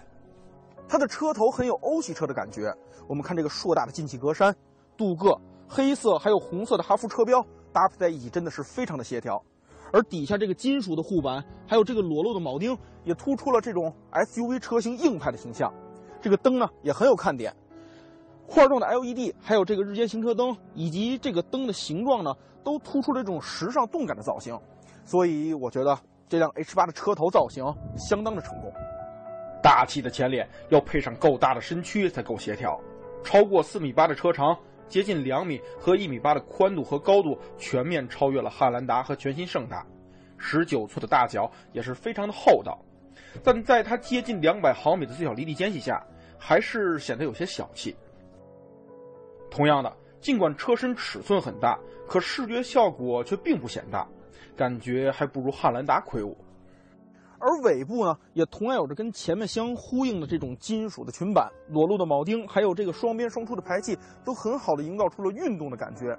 [0.87, 2.73] 它的车头很有欧系车的感觉。
[3.09, 4.55] 我们看这个硕大的进气格栅，
[4.97, 7.45] 镀铬、黑色还有红色的哈弗车标
[7.77, 9.45] 搭配在一起，真的是非常的协调。
[9.93, 12.75] 而底下这个金属的护板，还有这个裸露的铆钉，
[13.05, 15.71] 也突出了这种 SUV 车型硬派的形象。
[16.23, 17.55] 这个灯呢也很有看点，
[18.47, 24.59] 块状的 LED，还有这个日间行车灯，以及这个灯的形状呢，都突出了这种时尚动感的造型。
[25.05, 25.99] 所以我觉得
[26.31, 27.63] 这辆 H8 的车头造型
[27.99, 28.73] 相当的成功。
[29.63, 32.81] 大气的前脸要配上够大的身躯才够协调，
[33.23, 34.57] 超过四米八的车长，
[34.89, 39.85] 接近两米和一米八的宽度和高度，全面超越了汉兰达和全新胜达。
[40.39, 42.79] 十九寸的大脚也是非常的厚道，
[43.43, 46.05] 但在它接近两百毫米的最小离地间隙下，
[46.39, 47.97] 还是显得有些小气。
[49.51, 54.07] 同样的，尽管车身尺寸很大，可视觉效果却并不显大，
[54.55, 56.37] 感觉还不如汉兰达魁梧。
[57.39, 66.19] 而尾部呢，也同样有着跟前面相呼应的这种金属的裙板、裸露的铆钉，还有这个双边双出的排气，都很好的营造出了运动的感觉。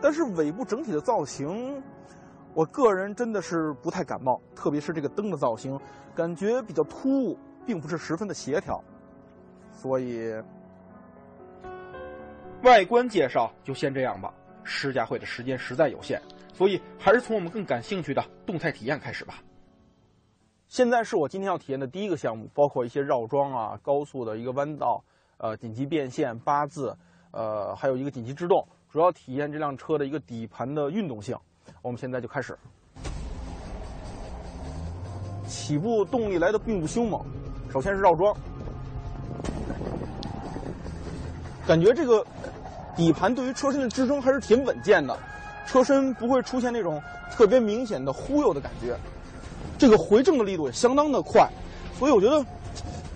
[0.00, 1.82] 但是尾部整体的造型，
[2.54, 5.78] 我个人真的是不太感冒，特别是这个灯的造型，
[6.14, 8.82] 感觉比较突兀，并不是十分的协调。
[9.72, 10.32] 所以，
[12.62, 14.32] 外观介绍就先这样吧。
[14.70, 16.20] 试驾会的时间实在有限，
[16.52, 19.36] 所以还是从我们更感兴趣的动态体验开始吧。
[20.68, 25.02] 现在是我今天要体验的第一个项目，包括一些绕桩啊、高速的一个弯道、
[25.38, 26.94] 呃紧急变线、八字，
[27.30, 31.34] 呃还有一个紧急制动，主要体验这辆车的一个底盘的运动性。
[31.80, 32.56] 我们现在就开始。
[35.46, 37.24] 起步动力来的并不凶猛，
[37.72, 38.36] 首先是绕桩，
[41.66, 42.22] 感觉这个
[42.94, 45.18] 底盘对于车身的支撑还是挺稳健的，
[45.66, 48.94] 车身不会出现那种特别明显的忽悠的感觉。
[49.78, 51.48] 这个回正的力度也相当的快，
[51.98, 52.44] 所以我觉得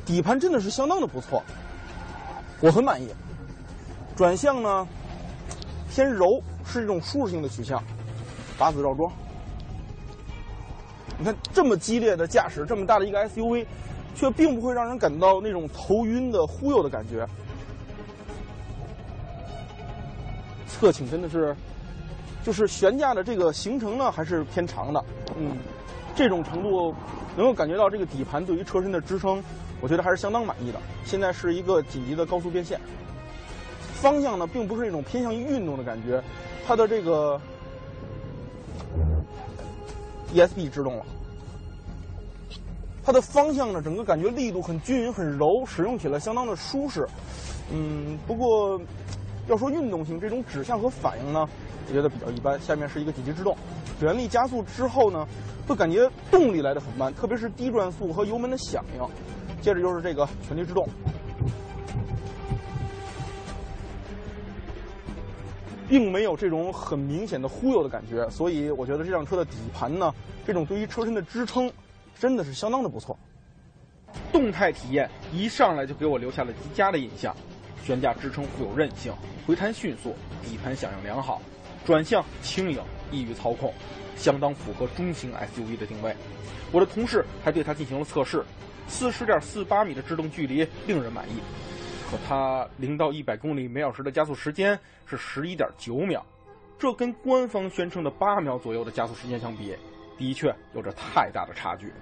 [0.07, 1.43] 底盘真的是相当的不错，
[2.61, 3.09] 我很满意。
[4.15, 4.87] 转向呢
[5.91, 7.83] 偏柔，是一种舒适性的取向。
[8.59, 9.11] 八字绕桩，
[11.19, 13.67] 你看这么激烈的驾驶，这么大的一个 SUV，
[14.15, 17.27] 却并不会让人感到那种头晕的忽悠的感觉。
[20.69, 21.57] 侧倾真的是，
[22.45, 25.05] 就是悬架的这个行程呢还是偏长的，
[25.39, 25.57] 嗯。
[26.15, 26.95] 这种程度
[27.39, 29.43] 能够感觉到这个底盘对于车身的支撑，
[29.81, 30.79] 我觉得还是相当满意的。
[31.07, 32.79] 现在是一个紧急的高速变线，
[33.95, 36.23] 方向呢并不是一种偏向于运动的感觉，
[36.67, 37.41] 它的这个
[40.35, 41.07] ESP 制动了，
[43.03, 47.09] 它的方向呢整个感觉力度很均匀很柔，使用起来相当的舒适。
[47.73, 48.79] 嗯，不过
[49.47, 51.49] 要说运动性，这种指向和反应呢，
[51.89, 52.61] 我觉得比较一般。
[52.61, 53.57] 下面是一个紧急制动，
[54.01, 55.27] 原力加速之后呢。
[55.65, 59.63] 会感觉动力来的很慢，特别是低转速和油门的响应。
[59.63, 60.85] 接着就是这个全力制动，
[65.89, 70.13] 并没有这种很明显的忽悠的感觉，所以我觉得这辆车的底盘呢，
[70.45, 71.73] 这种对于车身的支撑
[72.19, 73.17] 真的是相当的不错。
[74.33, 77.35] 动态体验一上来就给我留下了极佳的印象，
[77.85, 79.13] 悬架支撑富有韧性，
[79.47, 81.43] 回弹迅速，底盘响应良好，
[81.85, 82.81] 转向轻盈，
[83.11, 83.73] 易于操控。
[84.15, 86.15] 相当符合中型 SUV 的定位。
[86.71, 88.45] 我的同事还对它进行了测试，
[88.87, 91.41] 四十点四八米的制动距离令人满意。
[92.09, 96.25] 可它零到一百公里每小时的加速时间是十一点九秒，
[96.79, 99.75] 这跟官方宣称的八秒左右的加速时间相比，
[100.17, 101.93] 的确有着太大的差距。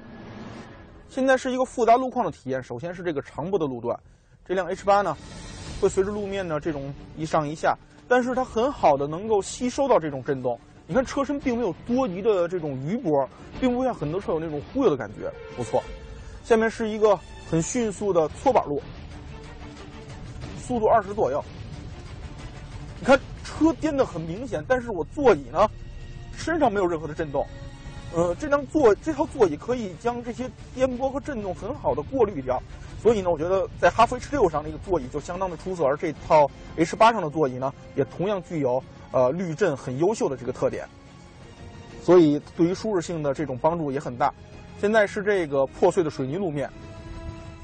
[1.08, 2.62] 现在是一个复杂路况的体验。
[2.62, 3.98] 首先是这个长坡的路段，
[4.44, 5.16] 这辆 H 八呢，
[5.80, 7.76] 会随着路面的这种一上一下，
[8.06, 10.58] 但是它很好的能够吸收到这种震动。
[10.86, 13.28] 你看车身并没有多余的这种余波，
[13.60, 15.82] 并不像很多车有那种忽悠的感觉，不错。
[16.44, 17.18] 下面是一个
[17.48, 18.82] 很迅速的搓板路，
[20.60, 21.42] 速度二十左右。
[22.98, 25.70] 你看车颠的很明显，但是我座椅呢，
[26.34, 27.46] 身上没有任何的震动。
[28.12, 32.60] 呃，这张座这套座椅可以将这些颠簸和震动很好的过滤掉，
[33.02, 38.82] 所以呢，我觉得在哈弗 H 六上那个座椅就相当的出色，而这套 H 八上的座椅呢，也同样具有。
[39.12, 40.86] 呃，滤震很优秀的这个特点，
[42.00, 44.32] 所以对于舒适性的这种帮助也很大。
[44.80, 46.70] 现在是这个破碎的水泥路面，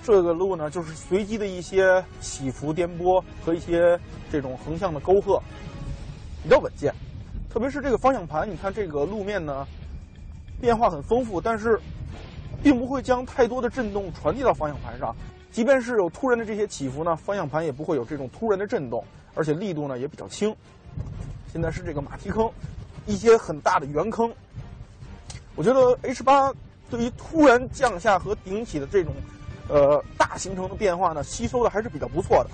[0.03, 3.97] 这个路呢就是随机的一些起伏颠簸和一些
[4.29, 5.41] 这种横向的沟壑，
[6.43, 6.93] 比较稳健。
[7.49, 9.65] 特别是这个方向盘，你看这个路面呢
[10.61, 11.81] 变化很丰富，但是
[12.67, 15.15] 并不会将太多的震动传递到方向盘上。
[15.53, 19.05] 即便是有突然的这些起伏呢，方向盘也不会有这种突然的震动，
[19.37, 20.53] 而且力度呢也比较轻。
[21.53, 22.51] 现在是这个马蹄坑，
[23.07, 24.29] 一些很大的圆坑。
[25.55, 26.53] 我觉得 H 八
[26.91, 29.15] 对于突然降下和顶起的这种
[29.69, 32.51] 呃大行程的变化呢，吸收的还是比较不错的。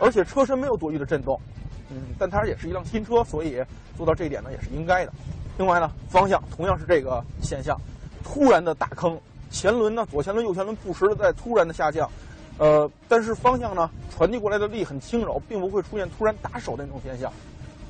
[0.00, 1.40] 而且车身没有多余的震动，
[1.88, 3.62] 嗯，但它也是一辆新车，所以
[3.96, 5.12] 做到这一点呢也是应该的。
[5.56, 7.80] 另外呢，方向同样是这个现象，
[8.24, 9.16] 突然的大坑，
[9.50, 12.10] 前轮呢左前轮右前轮不时的在突然的下降，
[12.58, 17.32] 呃，但是方向呢传递过来的力很轻柔，并不会出现突然打手的那种现象，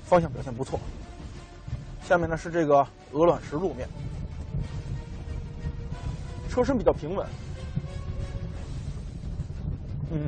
[0.05, 0.79] 方向表现不错。
[2.07, 3.89] 下面呢是这个鹅卵石路面，
[6.51, 7.27] 车身比较平稳，
[10.11, 10.19] 嗯。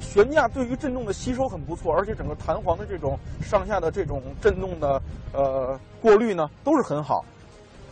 [0.00, 5.00] 悬架对于震动的吸收很不错，而且整个弹簧的这种上下的这种震动的
[5.32, 7.24] 呃过滤呢都是很好。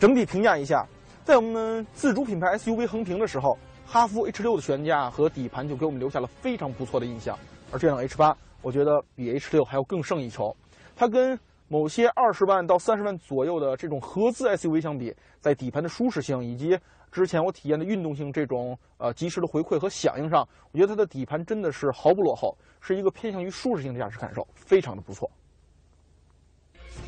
[0.01, 0.85] 整体评价一下，
[1.29, 3.55] 在我们自主品牌 SUV 横屏的时候，
[3.85, 7.37] 哈弗 H 六的悬架和底盘就给我们留下了非常不错的印象。
[7.71, 10.57] 而这辆 H 八，我觉得比 H 六还要更胜一筹。
[10.95, 16.75] 它跟某些二十万到三十万左右的这种合资 SUV 相比，在底盘的舒适性以及
[17.11, 20.39] 之前我体验的运动性这种呃及时的回馈和响应上，
[20.71, 25.29] 我觉得它的底盘真的是毫不落后，是一个偏向于舒适性的驾驶感受，非常的不错。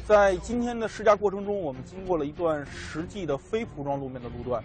[0.07, 4.63] 在今天的试驾过程中，我们经过了一段实际的非铺装路面的路段，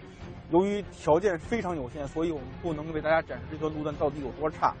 [0.51, 4.73] 由于条件非常有限，所以我们不能为大家展示这段路段到底有多差。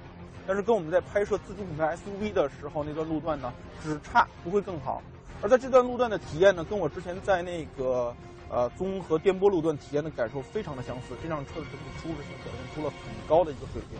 [0.45, 5.01] 但是跟我们在拍摄自主品牌 SUV 的时候那段路段呢，只差不会更好。
[5.41, 8.15] 而在这段路段的体验呢，跟我之前在那个。
[8.49, 13.99] 呃，综合颠簸路段体验的感受非常的相似，这辆车的整体舒适性表现出了很高的一个水平。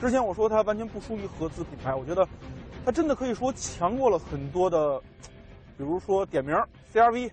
[0.00, 2.26] 之前我说它完全不输于合资品牌，我觉得
[2.82, 4.98] 它真的可以说强过了很多的，
[5.76, 6.54] 比如说点名
[6.92, 7.30] CRV，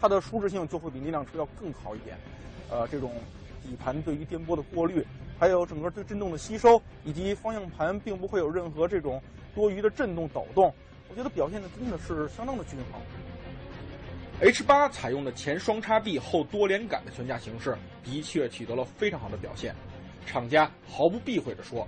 [0.00, 2.16] 它的舒适性就会比那辆车要更好一点。
[2.70, 3.12] 呃，这种
[3.62, 5.04] 底盘对于颠簸的过滤，
[5.38, 9.22] 还有整个对震动的吸收，以及方向盘并不会有任何这种
[9.54, 10.74] 多余的震动抖动，
[11.08, 13.00] 我觉得表现的真的是相当的均衡。
[14.40, 17.74] H 八采用的前双叉臂后多连杆的悬架形式，
[18.04, 19.74] 的确取得了非常好的表现。
[20.26, 21.86] 厂家毫不避讳地说：“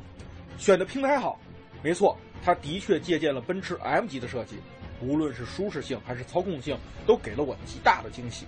[0.56, 1.38] 选的平台好。”
[1.82, 4.56] 没错，它的确借鉴了奔驰 M 级的设计，
[5.02, 6.76] 无论是舒适性还是操控性，
[7.06, 8.46] 都给了我极大的惊喜。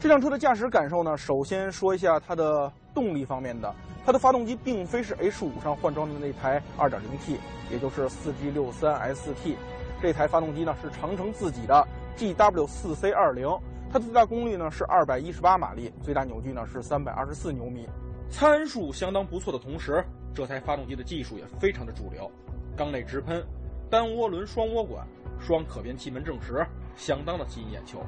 [0.00, 1.16] 这辆车的驾驶感受呢？
[1.16, 3.74] 首先说一下它的动力方面的，
[4.06, 7.36] 它的发动机并非是 H 五上换装的那台 2.0T，
[7.70, 9.56] 也就是 4G63ST，
[10.00, 11.86] 这台发动机呢是长城自己的。
[12.16, 13.48] GW 四 C 二零，
[13.92, 17.88] 它的最大功率呢是二百一十八马力，最大扭矩呢是三百二十四牛米，
[18.30, 22.30] 参数相当不错的同时，这台发动机的技术也非常的主流，
[22.76, 23.44] 缸内直喷，
[23.90, 25.04] 单涡轮双涡管，
[25.40, 26.66] 双可变气门正时，
[26.96, 28.00] 相当的吸引眼球。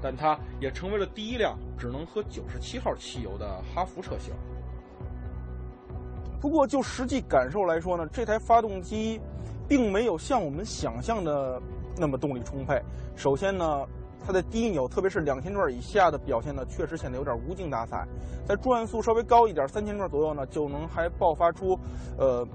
[0.00, 4.34] 但它也成为了第一辆只能喝九十七号汽油的哈弗车型。
[6.40, 9.20] 不过就实际感受来说呢，这台发动机
[9.68, 11.60] 并没有像我们想象的。
[11.94, 12.80] 那么动力充沛。
[13.14, 13.86] 首先呢，
[14.24, 18.08] 它的低扭，特别是两千转以下的表现呢，确实显得有点无精打采。
[18.46, 21.78] 在转速稍微高一点，三千转左右呢，就能还爆发出，
[22.16, 22.48] 呃，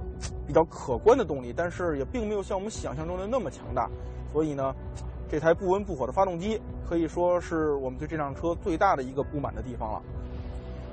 [0.48, 1.54] 比较可观的动力。
[1.56, 3.88] 但是也并没有像我们想象中的那么强大。
[4.32, 4.76] 所以呢，
[5.30, 10.02] 这台不温不火的发动机，可以说是我们对这辆车最大的一个不满的地方了。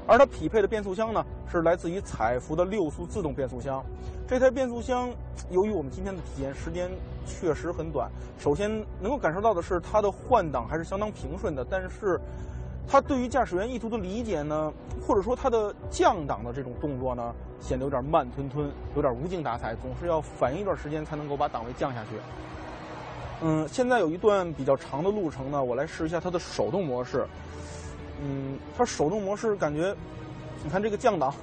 [0.06, 3.82] 而它匹配的变速箱呢，是来自于采孚的六速自动变速箱。
[4.28, 5.10] 这台变速箱，
[5.50, 6.90] 由于我们今天的体验时间
[7.26, 8.70] 确实很短，首先
[9.00, 11.64] 能够感受到的是它的换挡还是相当平顺的。
[11.64, 12.20] 但是，
[12.86, 14.70] 它对于驾驶员意图的理解呢，
[15.06, 22.10] 或者说它的降档的这种动作呢，显得有点慢吞吞，有点无精打采，总是要反应一段时间才能够把档位降下去。
[23.46, 27.26] 嗯，现在有一段比较长的路程呢，我来试一下它的手动模式。
[28.22, 29.94] 嗯，它手动模式感觉，
[30.62, 31.34] 你看这个降档，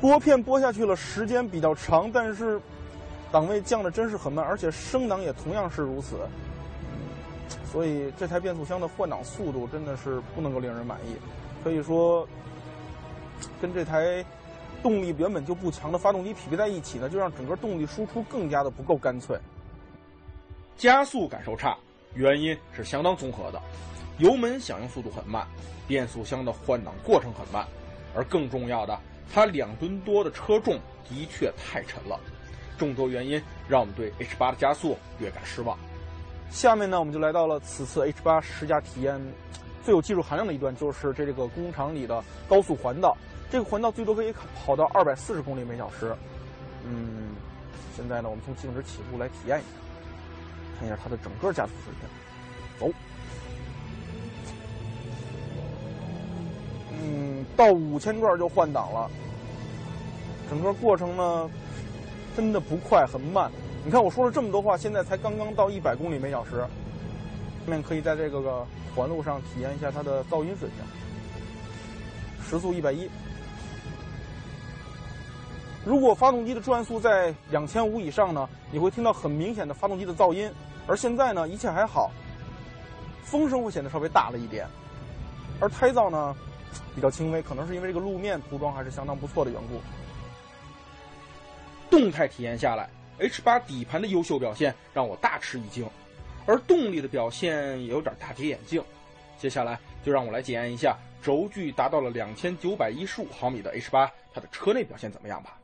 [0.00, 2.60] 拨片拨下去了，时间比较长，但是
[3.32, 6.14] 档位降的真是很慢，而且升档也同样是如此。
[7.72, 11.16] 所以这台变速箱的换挡速度真的是不能够令人满意，
[11.64, 12.24] 可以说
[13.60, 14.24] 跟这台
[14.80, 19.36] 动力原本就不强的发动机匹配在一起呢，就让整个动力输出更加的不够干脆。
[20.76, 21.76] 加速感受差，
[22.14, 23.60] 原因是相当综合的。
[24.18, 25.46] 油门响应速度很慢，
[25.86, 27.66] 变速箱的换挡过程很慢，
[28.14, 28.98] 而更重要的，
[29.32, 32.18] 它两吨多的车重的确太沉了。
[32.76, 35.78] 众多原因让我们对 H 八的加速略感失望。
[36.50, 39.20] 下面呢，我们就来到了此次 H 八试驾体验
[39.84, 43.16] 最有技术含量的一段，就是这个工厂里的高速环道。
[43.50, 46.14] 这个环道最多可以跑到二百四十公里每小时。
[46.84, 47.34] 嗯，
[47.96, 49.68] 现在呢，我们从静止起步来体验一下，
[50.78, 52.08] 看一下它的整个加速水平。
[52.78, 52.94] 走。
[56.90, 59.10] 嗯，到五千转就换挡了。
[60.48, 61.50] 整个过程呢，
[62.36, 63.50] 真的不快，很慢。
[63.84, 66.64] 你看我说了这么多话，现在才刚刚到一百公里每小时。
[67.64, 70.84] 下面可以在这个个环路上体验一下它的噪音水平，
[72.48, 73.08] 时速一百一。
[75.84, 80.50] 如果发动机的转速在两千五以上呢，你会听到很明显的发动机的噪音。
[80.86, 82.10] 而现在呢，一切还好，
[83.22, 84.66] 风声会显得稍微大了一点，
[85.60, 86.34] 而胎噪呢
[86.94, 89.80] 比较轻微，可能是因为这个路面涂装还是相当不错的缘故。
[91.90, 92.88] 动态体验下来
[93.20, 95.86] ，H8 底盘的优秀表现让我大吃一惊，
[96.46, 98.82] 而动力的表现也有点大跌眼镜。
[99.38, 105.58] 接下来就让我来检验一下轴距达到了两千九百一十五毫米的 H8，它的车内表现怎么样吧。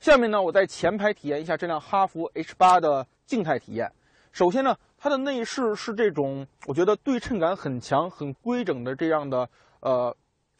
[0.00, 3.92] 下面呢，我在前排体验一下这辆哈弗 H8 的静态体验。
[4.32, 9.48] 首先呢，它的内饰是这种我觉得对称感很强、很规整的这样的
[9.80, 10.16] 呃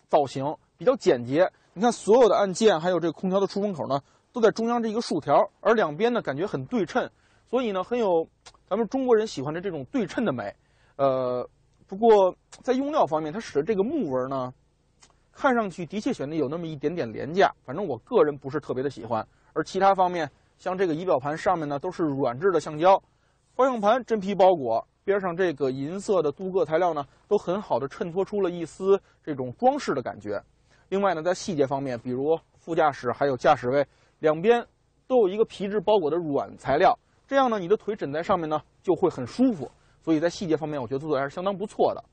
[0.08, 1.50] 造型，比较简洁。
[1.74, 4.00] 你看所有的按键，还有这个空调的出风口呢。
[4.30, 7.10] 都在中央这一个竖条，而两边呢感觉很对称，
[7.48, 8.28] 所以呢很有
[8.68, 10.54] 咱们中国人喜欢的这种对称的美。
[10.96, 11.48] 呃，
[11.88, 14.52] 不过在用料方面，它使的这个木纹呢，
[15.40, 19.24] 看上去的确显得有那么一点点廉价，反正我个人不是特别的喜欢。
[19.52, 20.28] 而其他方面，
[20.58, 23.00] 像这个仪表盘上面呢都是软质的橡胶，
[23.54, 30.42] 方向盘真皮包裹，边上这个银色的镀铬材料呢都很好的衬托出了一丝这种装饰的感觉。
[30.88, 33.86] 另外呢，在细节方面，比如副驾驶还有驾驶位。
[34.18, 34.66] 两边
[35.06, 39.70] 都有一个皮质包裹的软材料，这样呢，你的腿枕在上面呢就会很舒服。
[40.02, 42.04] 所以在细节方面，我觉得做的还是相当不错的。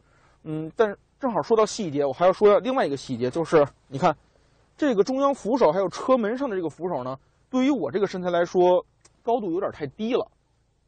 [0.44, 4.16] 嗯，但正好说到细节，我还要说另外一个细节，就是你看
[4.78, 7.18] 这个中央扶手还有车门上的这个扶手呢，
[7.50, 8.86] 对于我这个身材来说，
[9.24, 10.28] 高度有点太低了，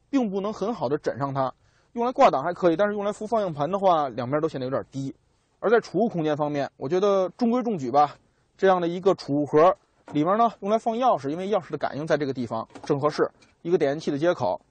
[0.09, 1.53] 并不能很好的枕上它。
[1.93, 5.15] 用来挂挡还可以，但是用来扶方向盘的话，两边都显得有点低。
[5.59, 8.15] 而在储物空间方面，我觉得中规中矩吧。
[8.57, 9.75] 这样的一个储物盒。
[10.13, 13.29] 里面呢用来放钥匙，因为钥匙的感应在这个地方正合适。
[13.61, 14.61] 一个点烟器的接口，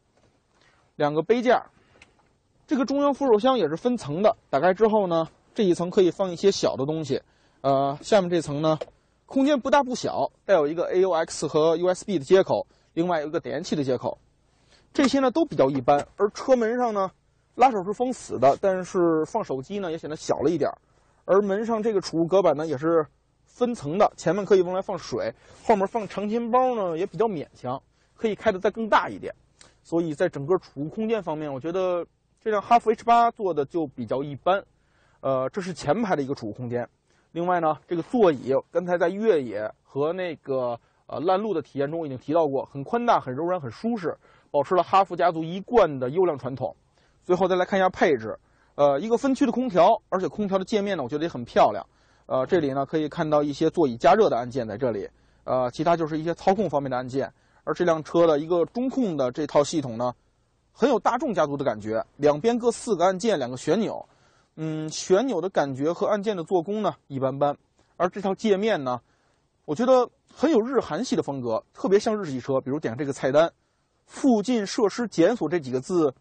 [0.95, 1.63] 两个杯架，
[2.67, 4.35] 这个中央扶手箱也是分层的。
[4.49, 7.21] 打开之后呢，这一层可以放一些小的东西。
[7.63, 8.79] 呃，下面这层呢，
[9.25, 14.19] 空间不大不小，带有一个 AUX 和 USB 的接口，另外有一个点烟器的接口。
[14.93, 16.07] 这些呢都比较一般。
[16.17, 17.11] 而车门上呢，
[17.55, 20.71] 拉手是封死的，但是放手机呢也显得小了一点。
[21.25, 23.07] 而门上这个储物隔板呢也是。
[23.49, 25.33] 分层的，前面可以用来放水，
[25.65, 27.83] 后面放长钱包呢也比较勉强，
[28.15, 29.35] 可以开的再更大一点。
[29.83, 32.07] 所以在整个储物空间方面，我觉得
[32.39, 34.63] 这辆哈弗 H 八做的就比较一般。
[35.27, 36.89] 呃，这是前排的一个储物空间。
[37.33, 44.17] 另外呢，这个座椅刚才在越野和那个呃烂路的体验中已经提到过，很宽大、很柔软、很舒适，
[44.53, 46.77] 保持了哈弗家族一贯的优良传统。
[47.25, 48.39] 最后再来看一下配置，
[48.77, 51.85] 呃，一个分区的空调，而且空调的界面呢，我觉得也很漂亮。
[52.27, 55.11] 呃，这里呢可以看到一些座椅加热的按键在这里，
[55.43, 57.29] 呃，其他就是一些操控方面的按键。
[57.65, 60.15] 而这辆车的一个中控的这套系统呢，
[60.71, 64.09] 很有大众家族的感觉，两边各四个按键，两个旋钮。
[64.57, 67.57] 嗯，旋钮的感觉和按键的做工呢一般般。
[67.97, 69.01] 而这套界面呢，
[69.65, 72.61] 我觉得很有日韩系的风格，特别像日系车。
[72.61, 73.53] 比如点这个菜单，
[74.07, 76.15] 附近设施检索这几个字，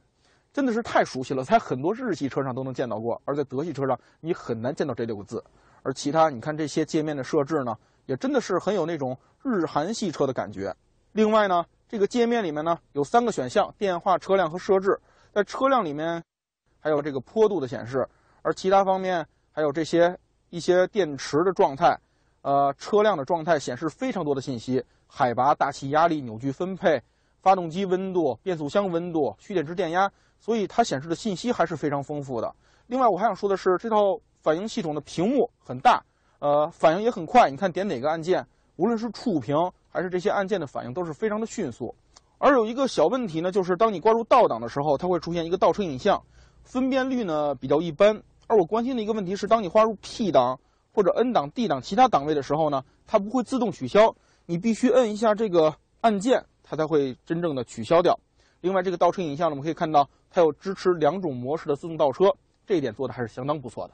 [0.54, 5.44] 真的是太熟悉了，在很多日系车上都能见到过，而在德系车上你很难见到这六个字。
[5.84, 10.76] 而其他，你看这些界面的设置呢，也真的是很有那种日韩系车的感觉。
[11.12, 15.00] 另外呢，这个界面里面呢有三个选项：电话、车辆和设置。
[15.32, 16.24] 在车辆里面，
[16.80, 18.00] 还有这个坡度的显示；
[18.46, 20.16] 而其他方面还有这些
[20.52, 21.98] 一些电池的状态，
[22.44, 27.02] 呃，车辆的状态显示非常多的信息：海拔、大气压力、扭矩分配、
[27.42, 30.12] 发动机温度、变速箱温度、蓄电池电压。
[30.40, 32.54] 所以它显示的信息还是非常丰富的。
[32.86, 34.20] 另外，我还想说的是，这套。
[34.46, 36.06] 反应系统的屏幕很大，
[36.38, 37.50] 呃，反应也很快。
[37.50, 39.58] 你看点哪个按键，无论是触屏
[39.90, 41.96] 还是这些按键的反应都是非常的迅速。
[42.38, 46.22] 而有一个小问题呢，就是当你挂入倒档的时候，它会出现一个倒车影像，
[46.64, 48.22] 分辨率呢比较一般。
[48.48, 50.60] 而我关心的一个问题是，当你划入 P 档
[50.94, 54.16] 或者 N 档、D 档其他档位的时候呢，它不会自动取消，
[54.46, 58.20] 你必须摁一下这个按键，它才会真正的取消掉。
[58.62, 62.36] 另外，这个倒车影像呢，我们可以看到它有支持两种模式的自动倒车，
[62.66, 63.94] 这一点做的还是相当不错的。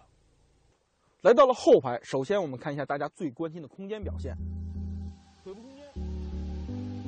[1.22, 4.36] 来到了后排，首先我们看一下大家最关心的空间表现。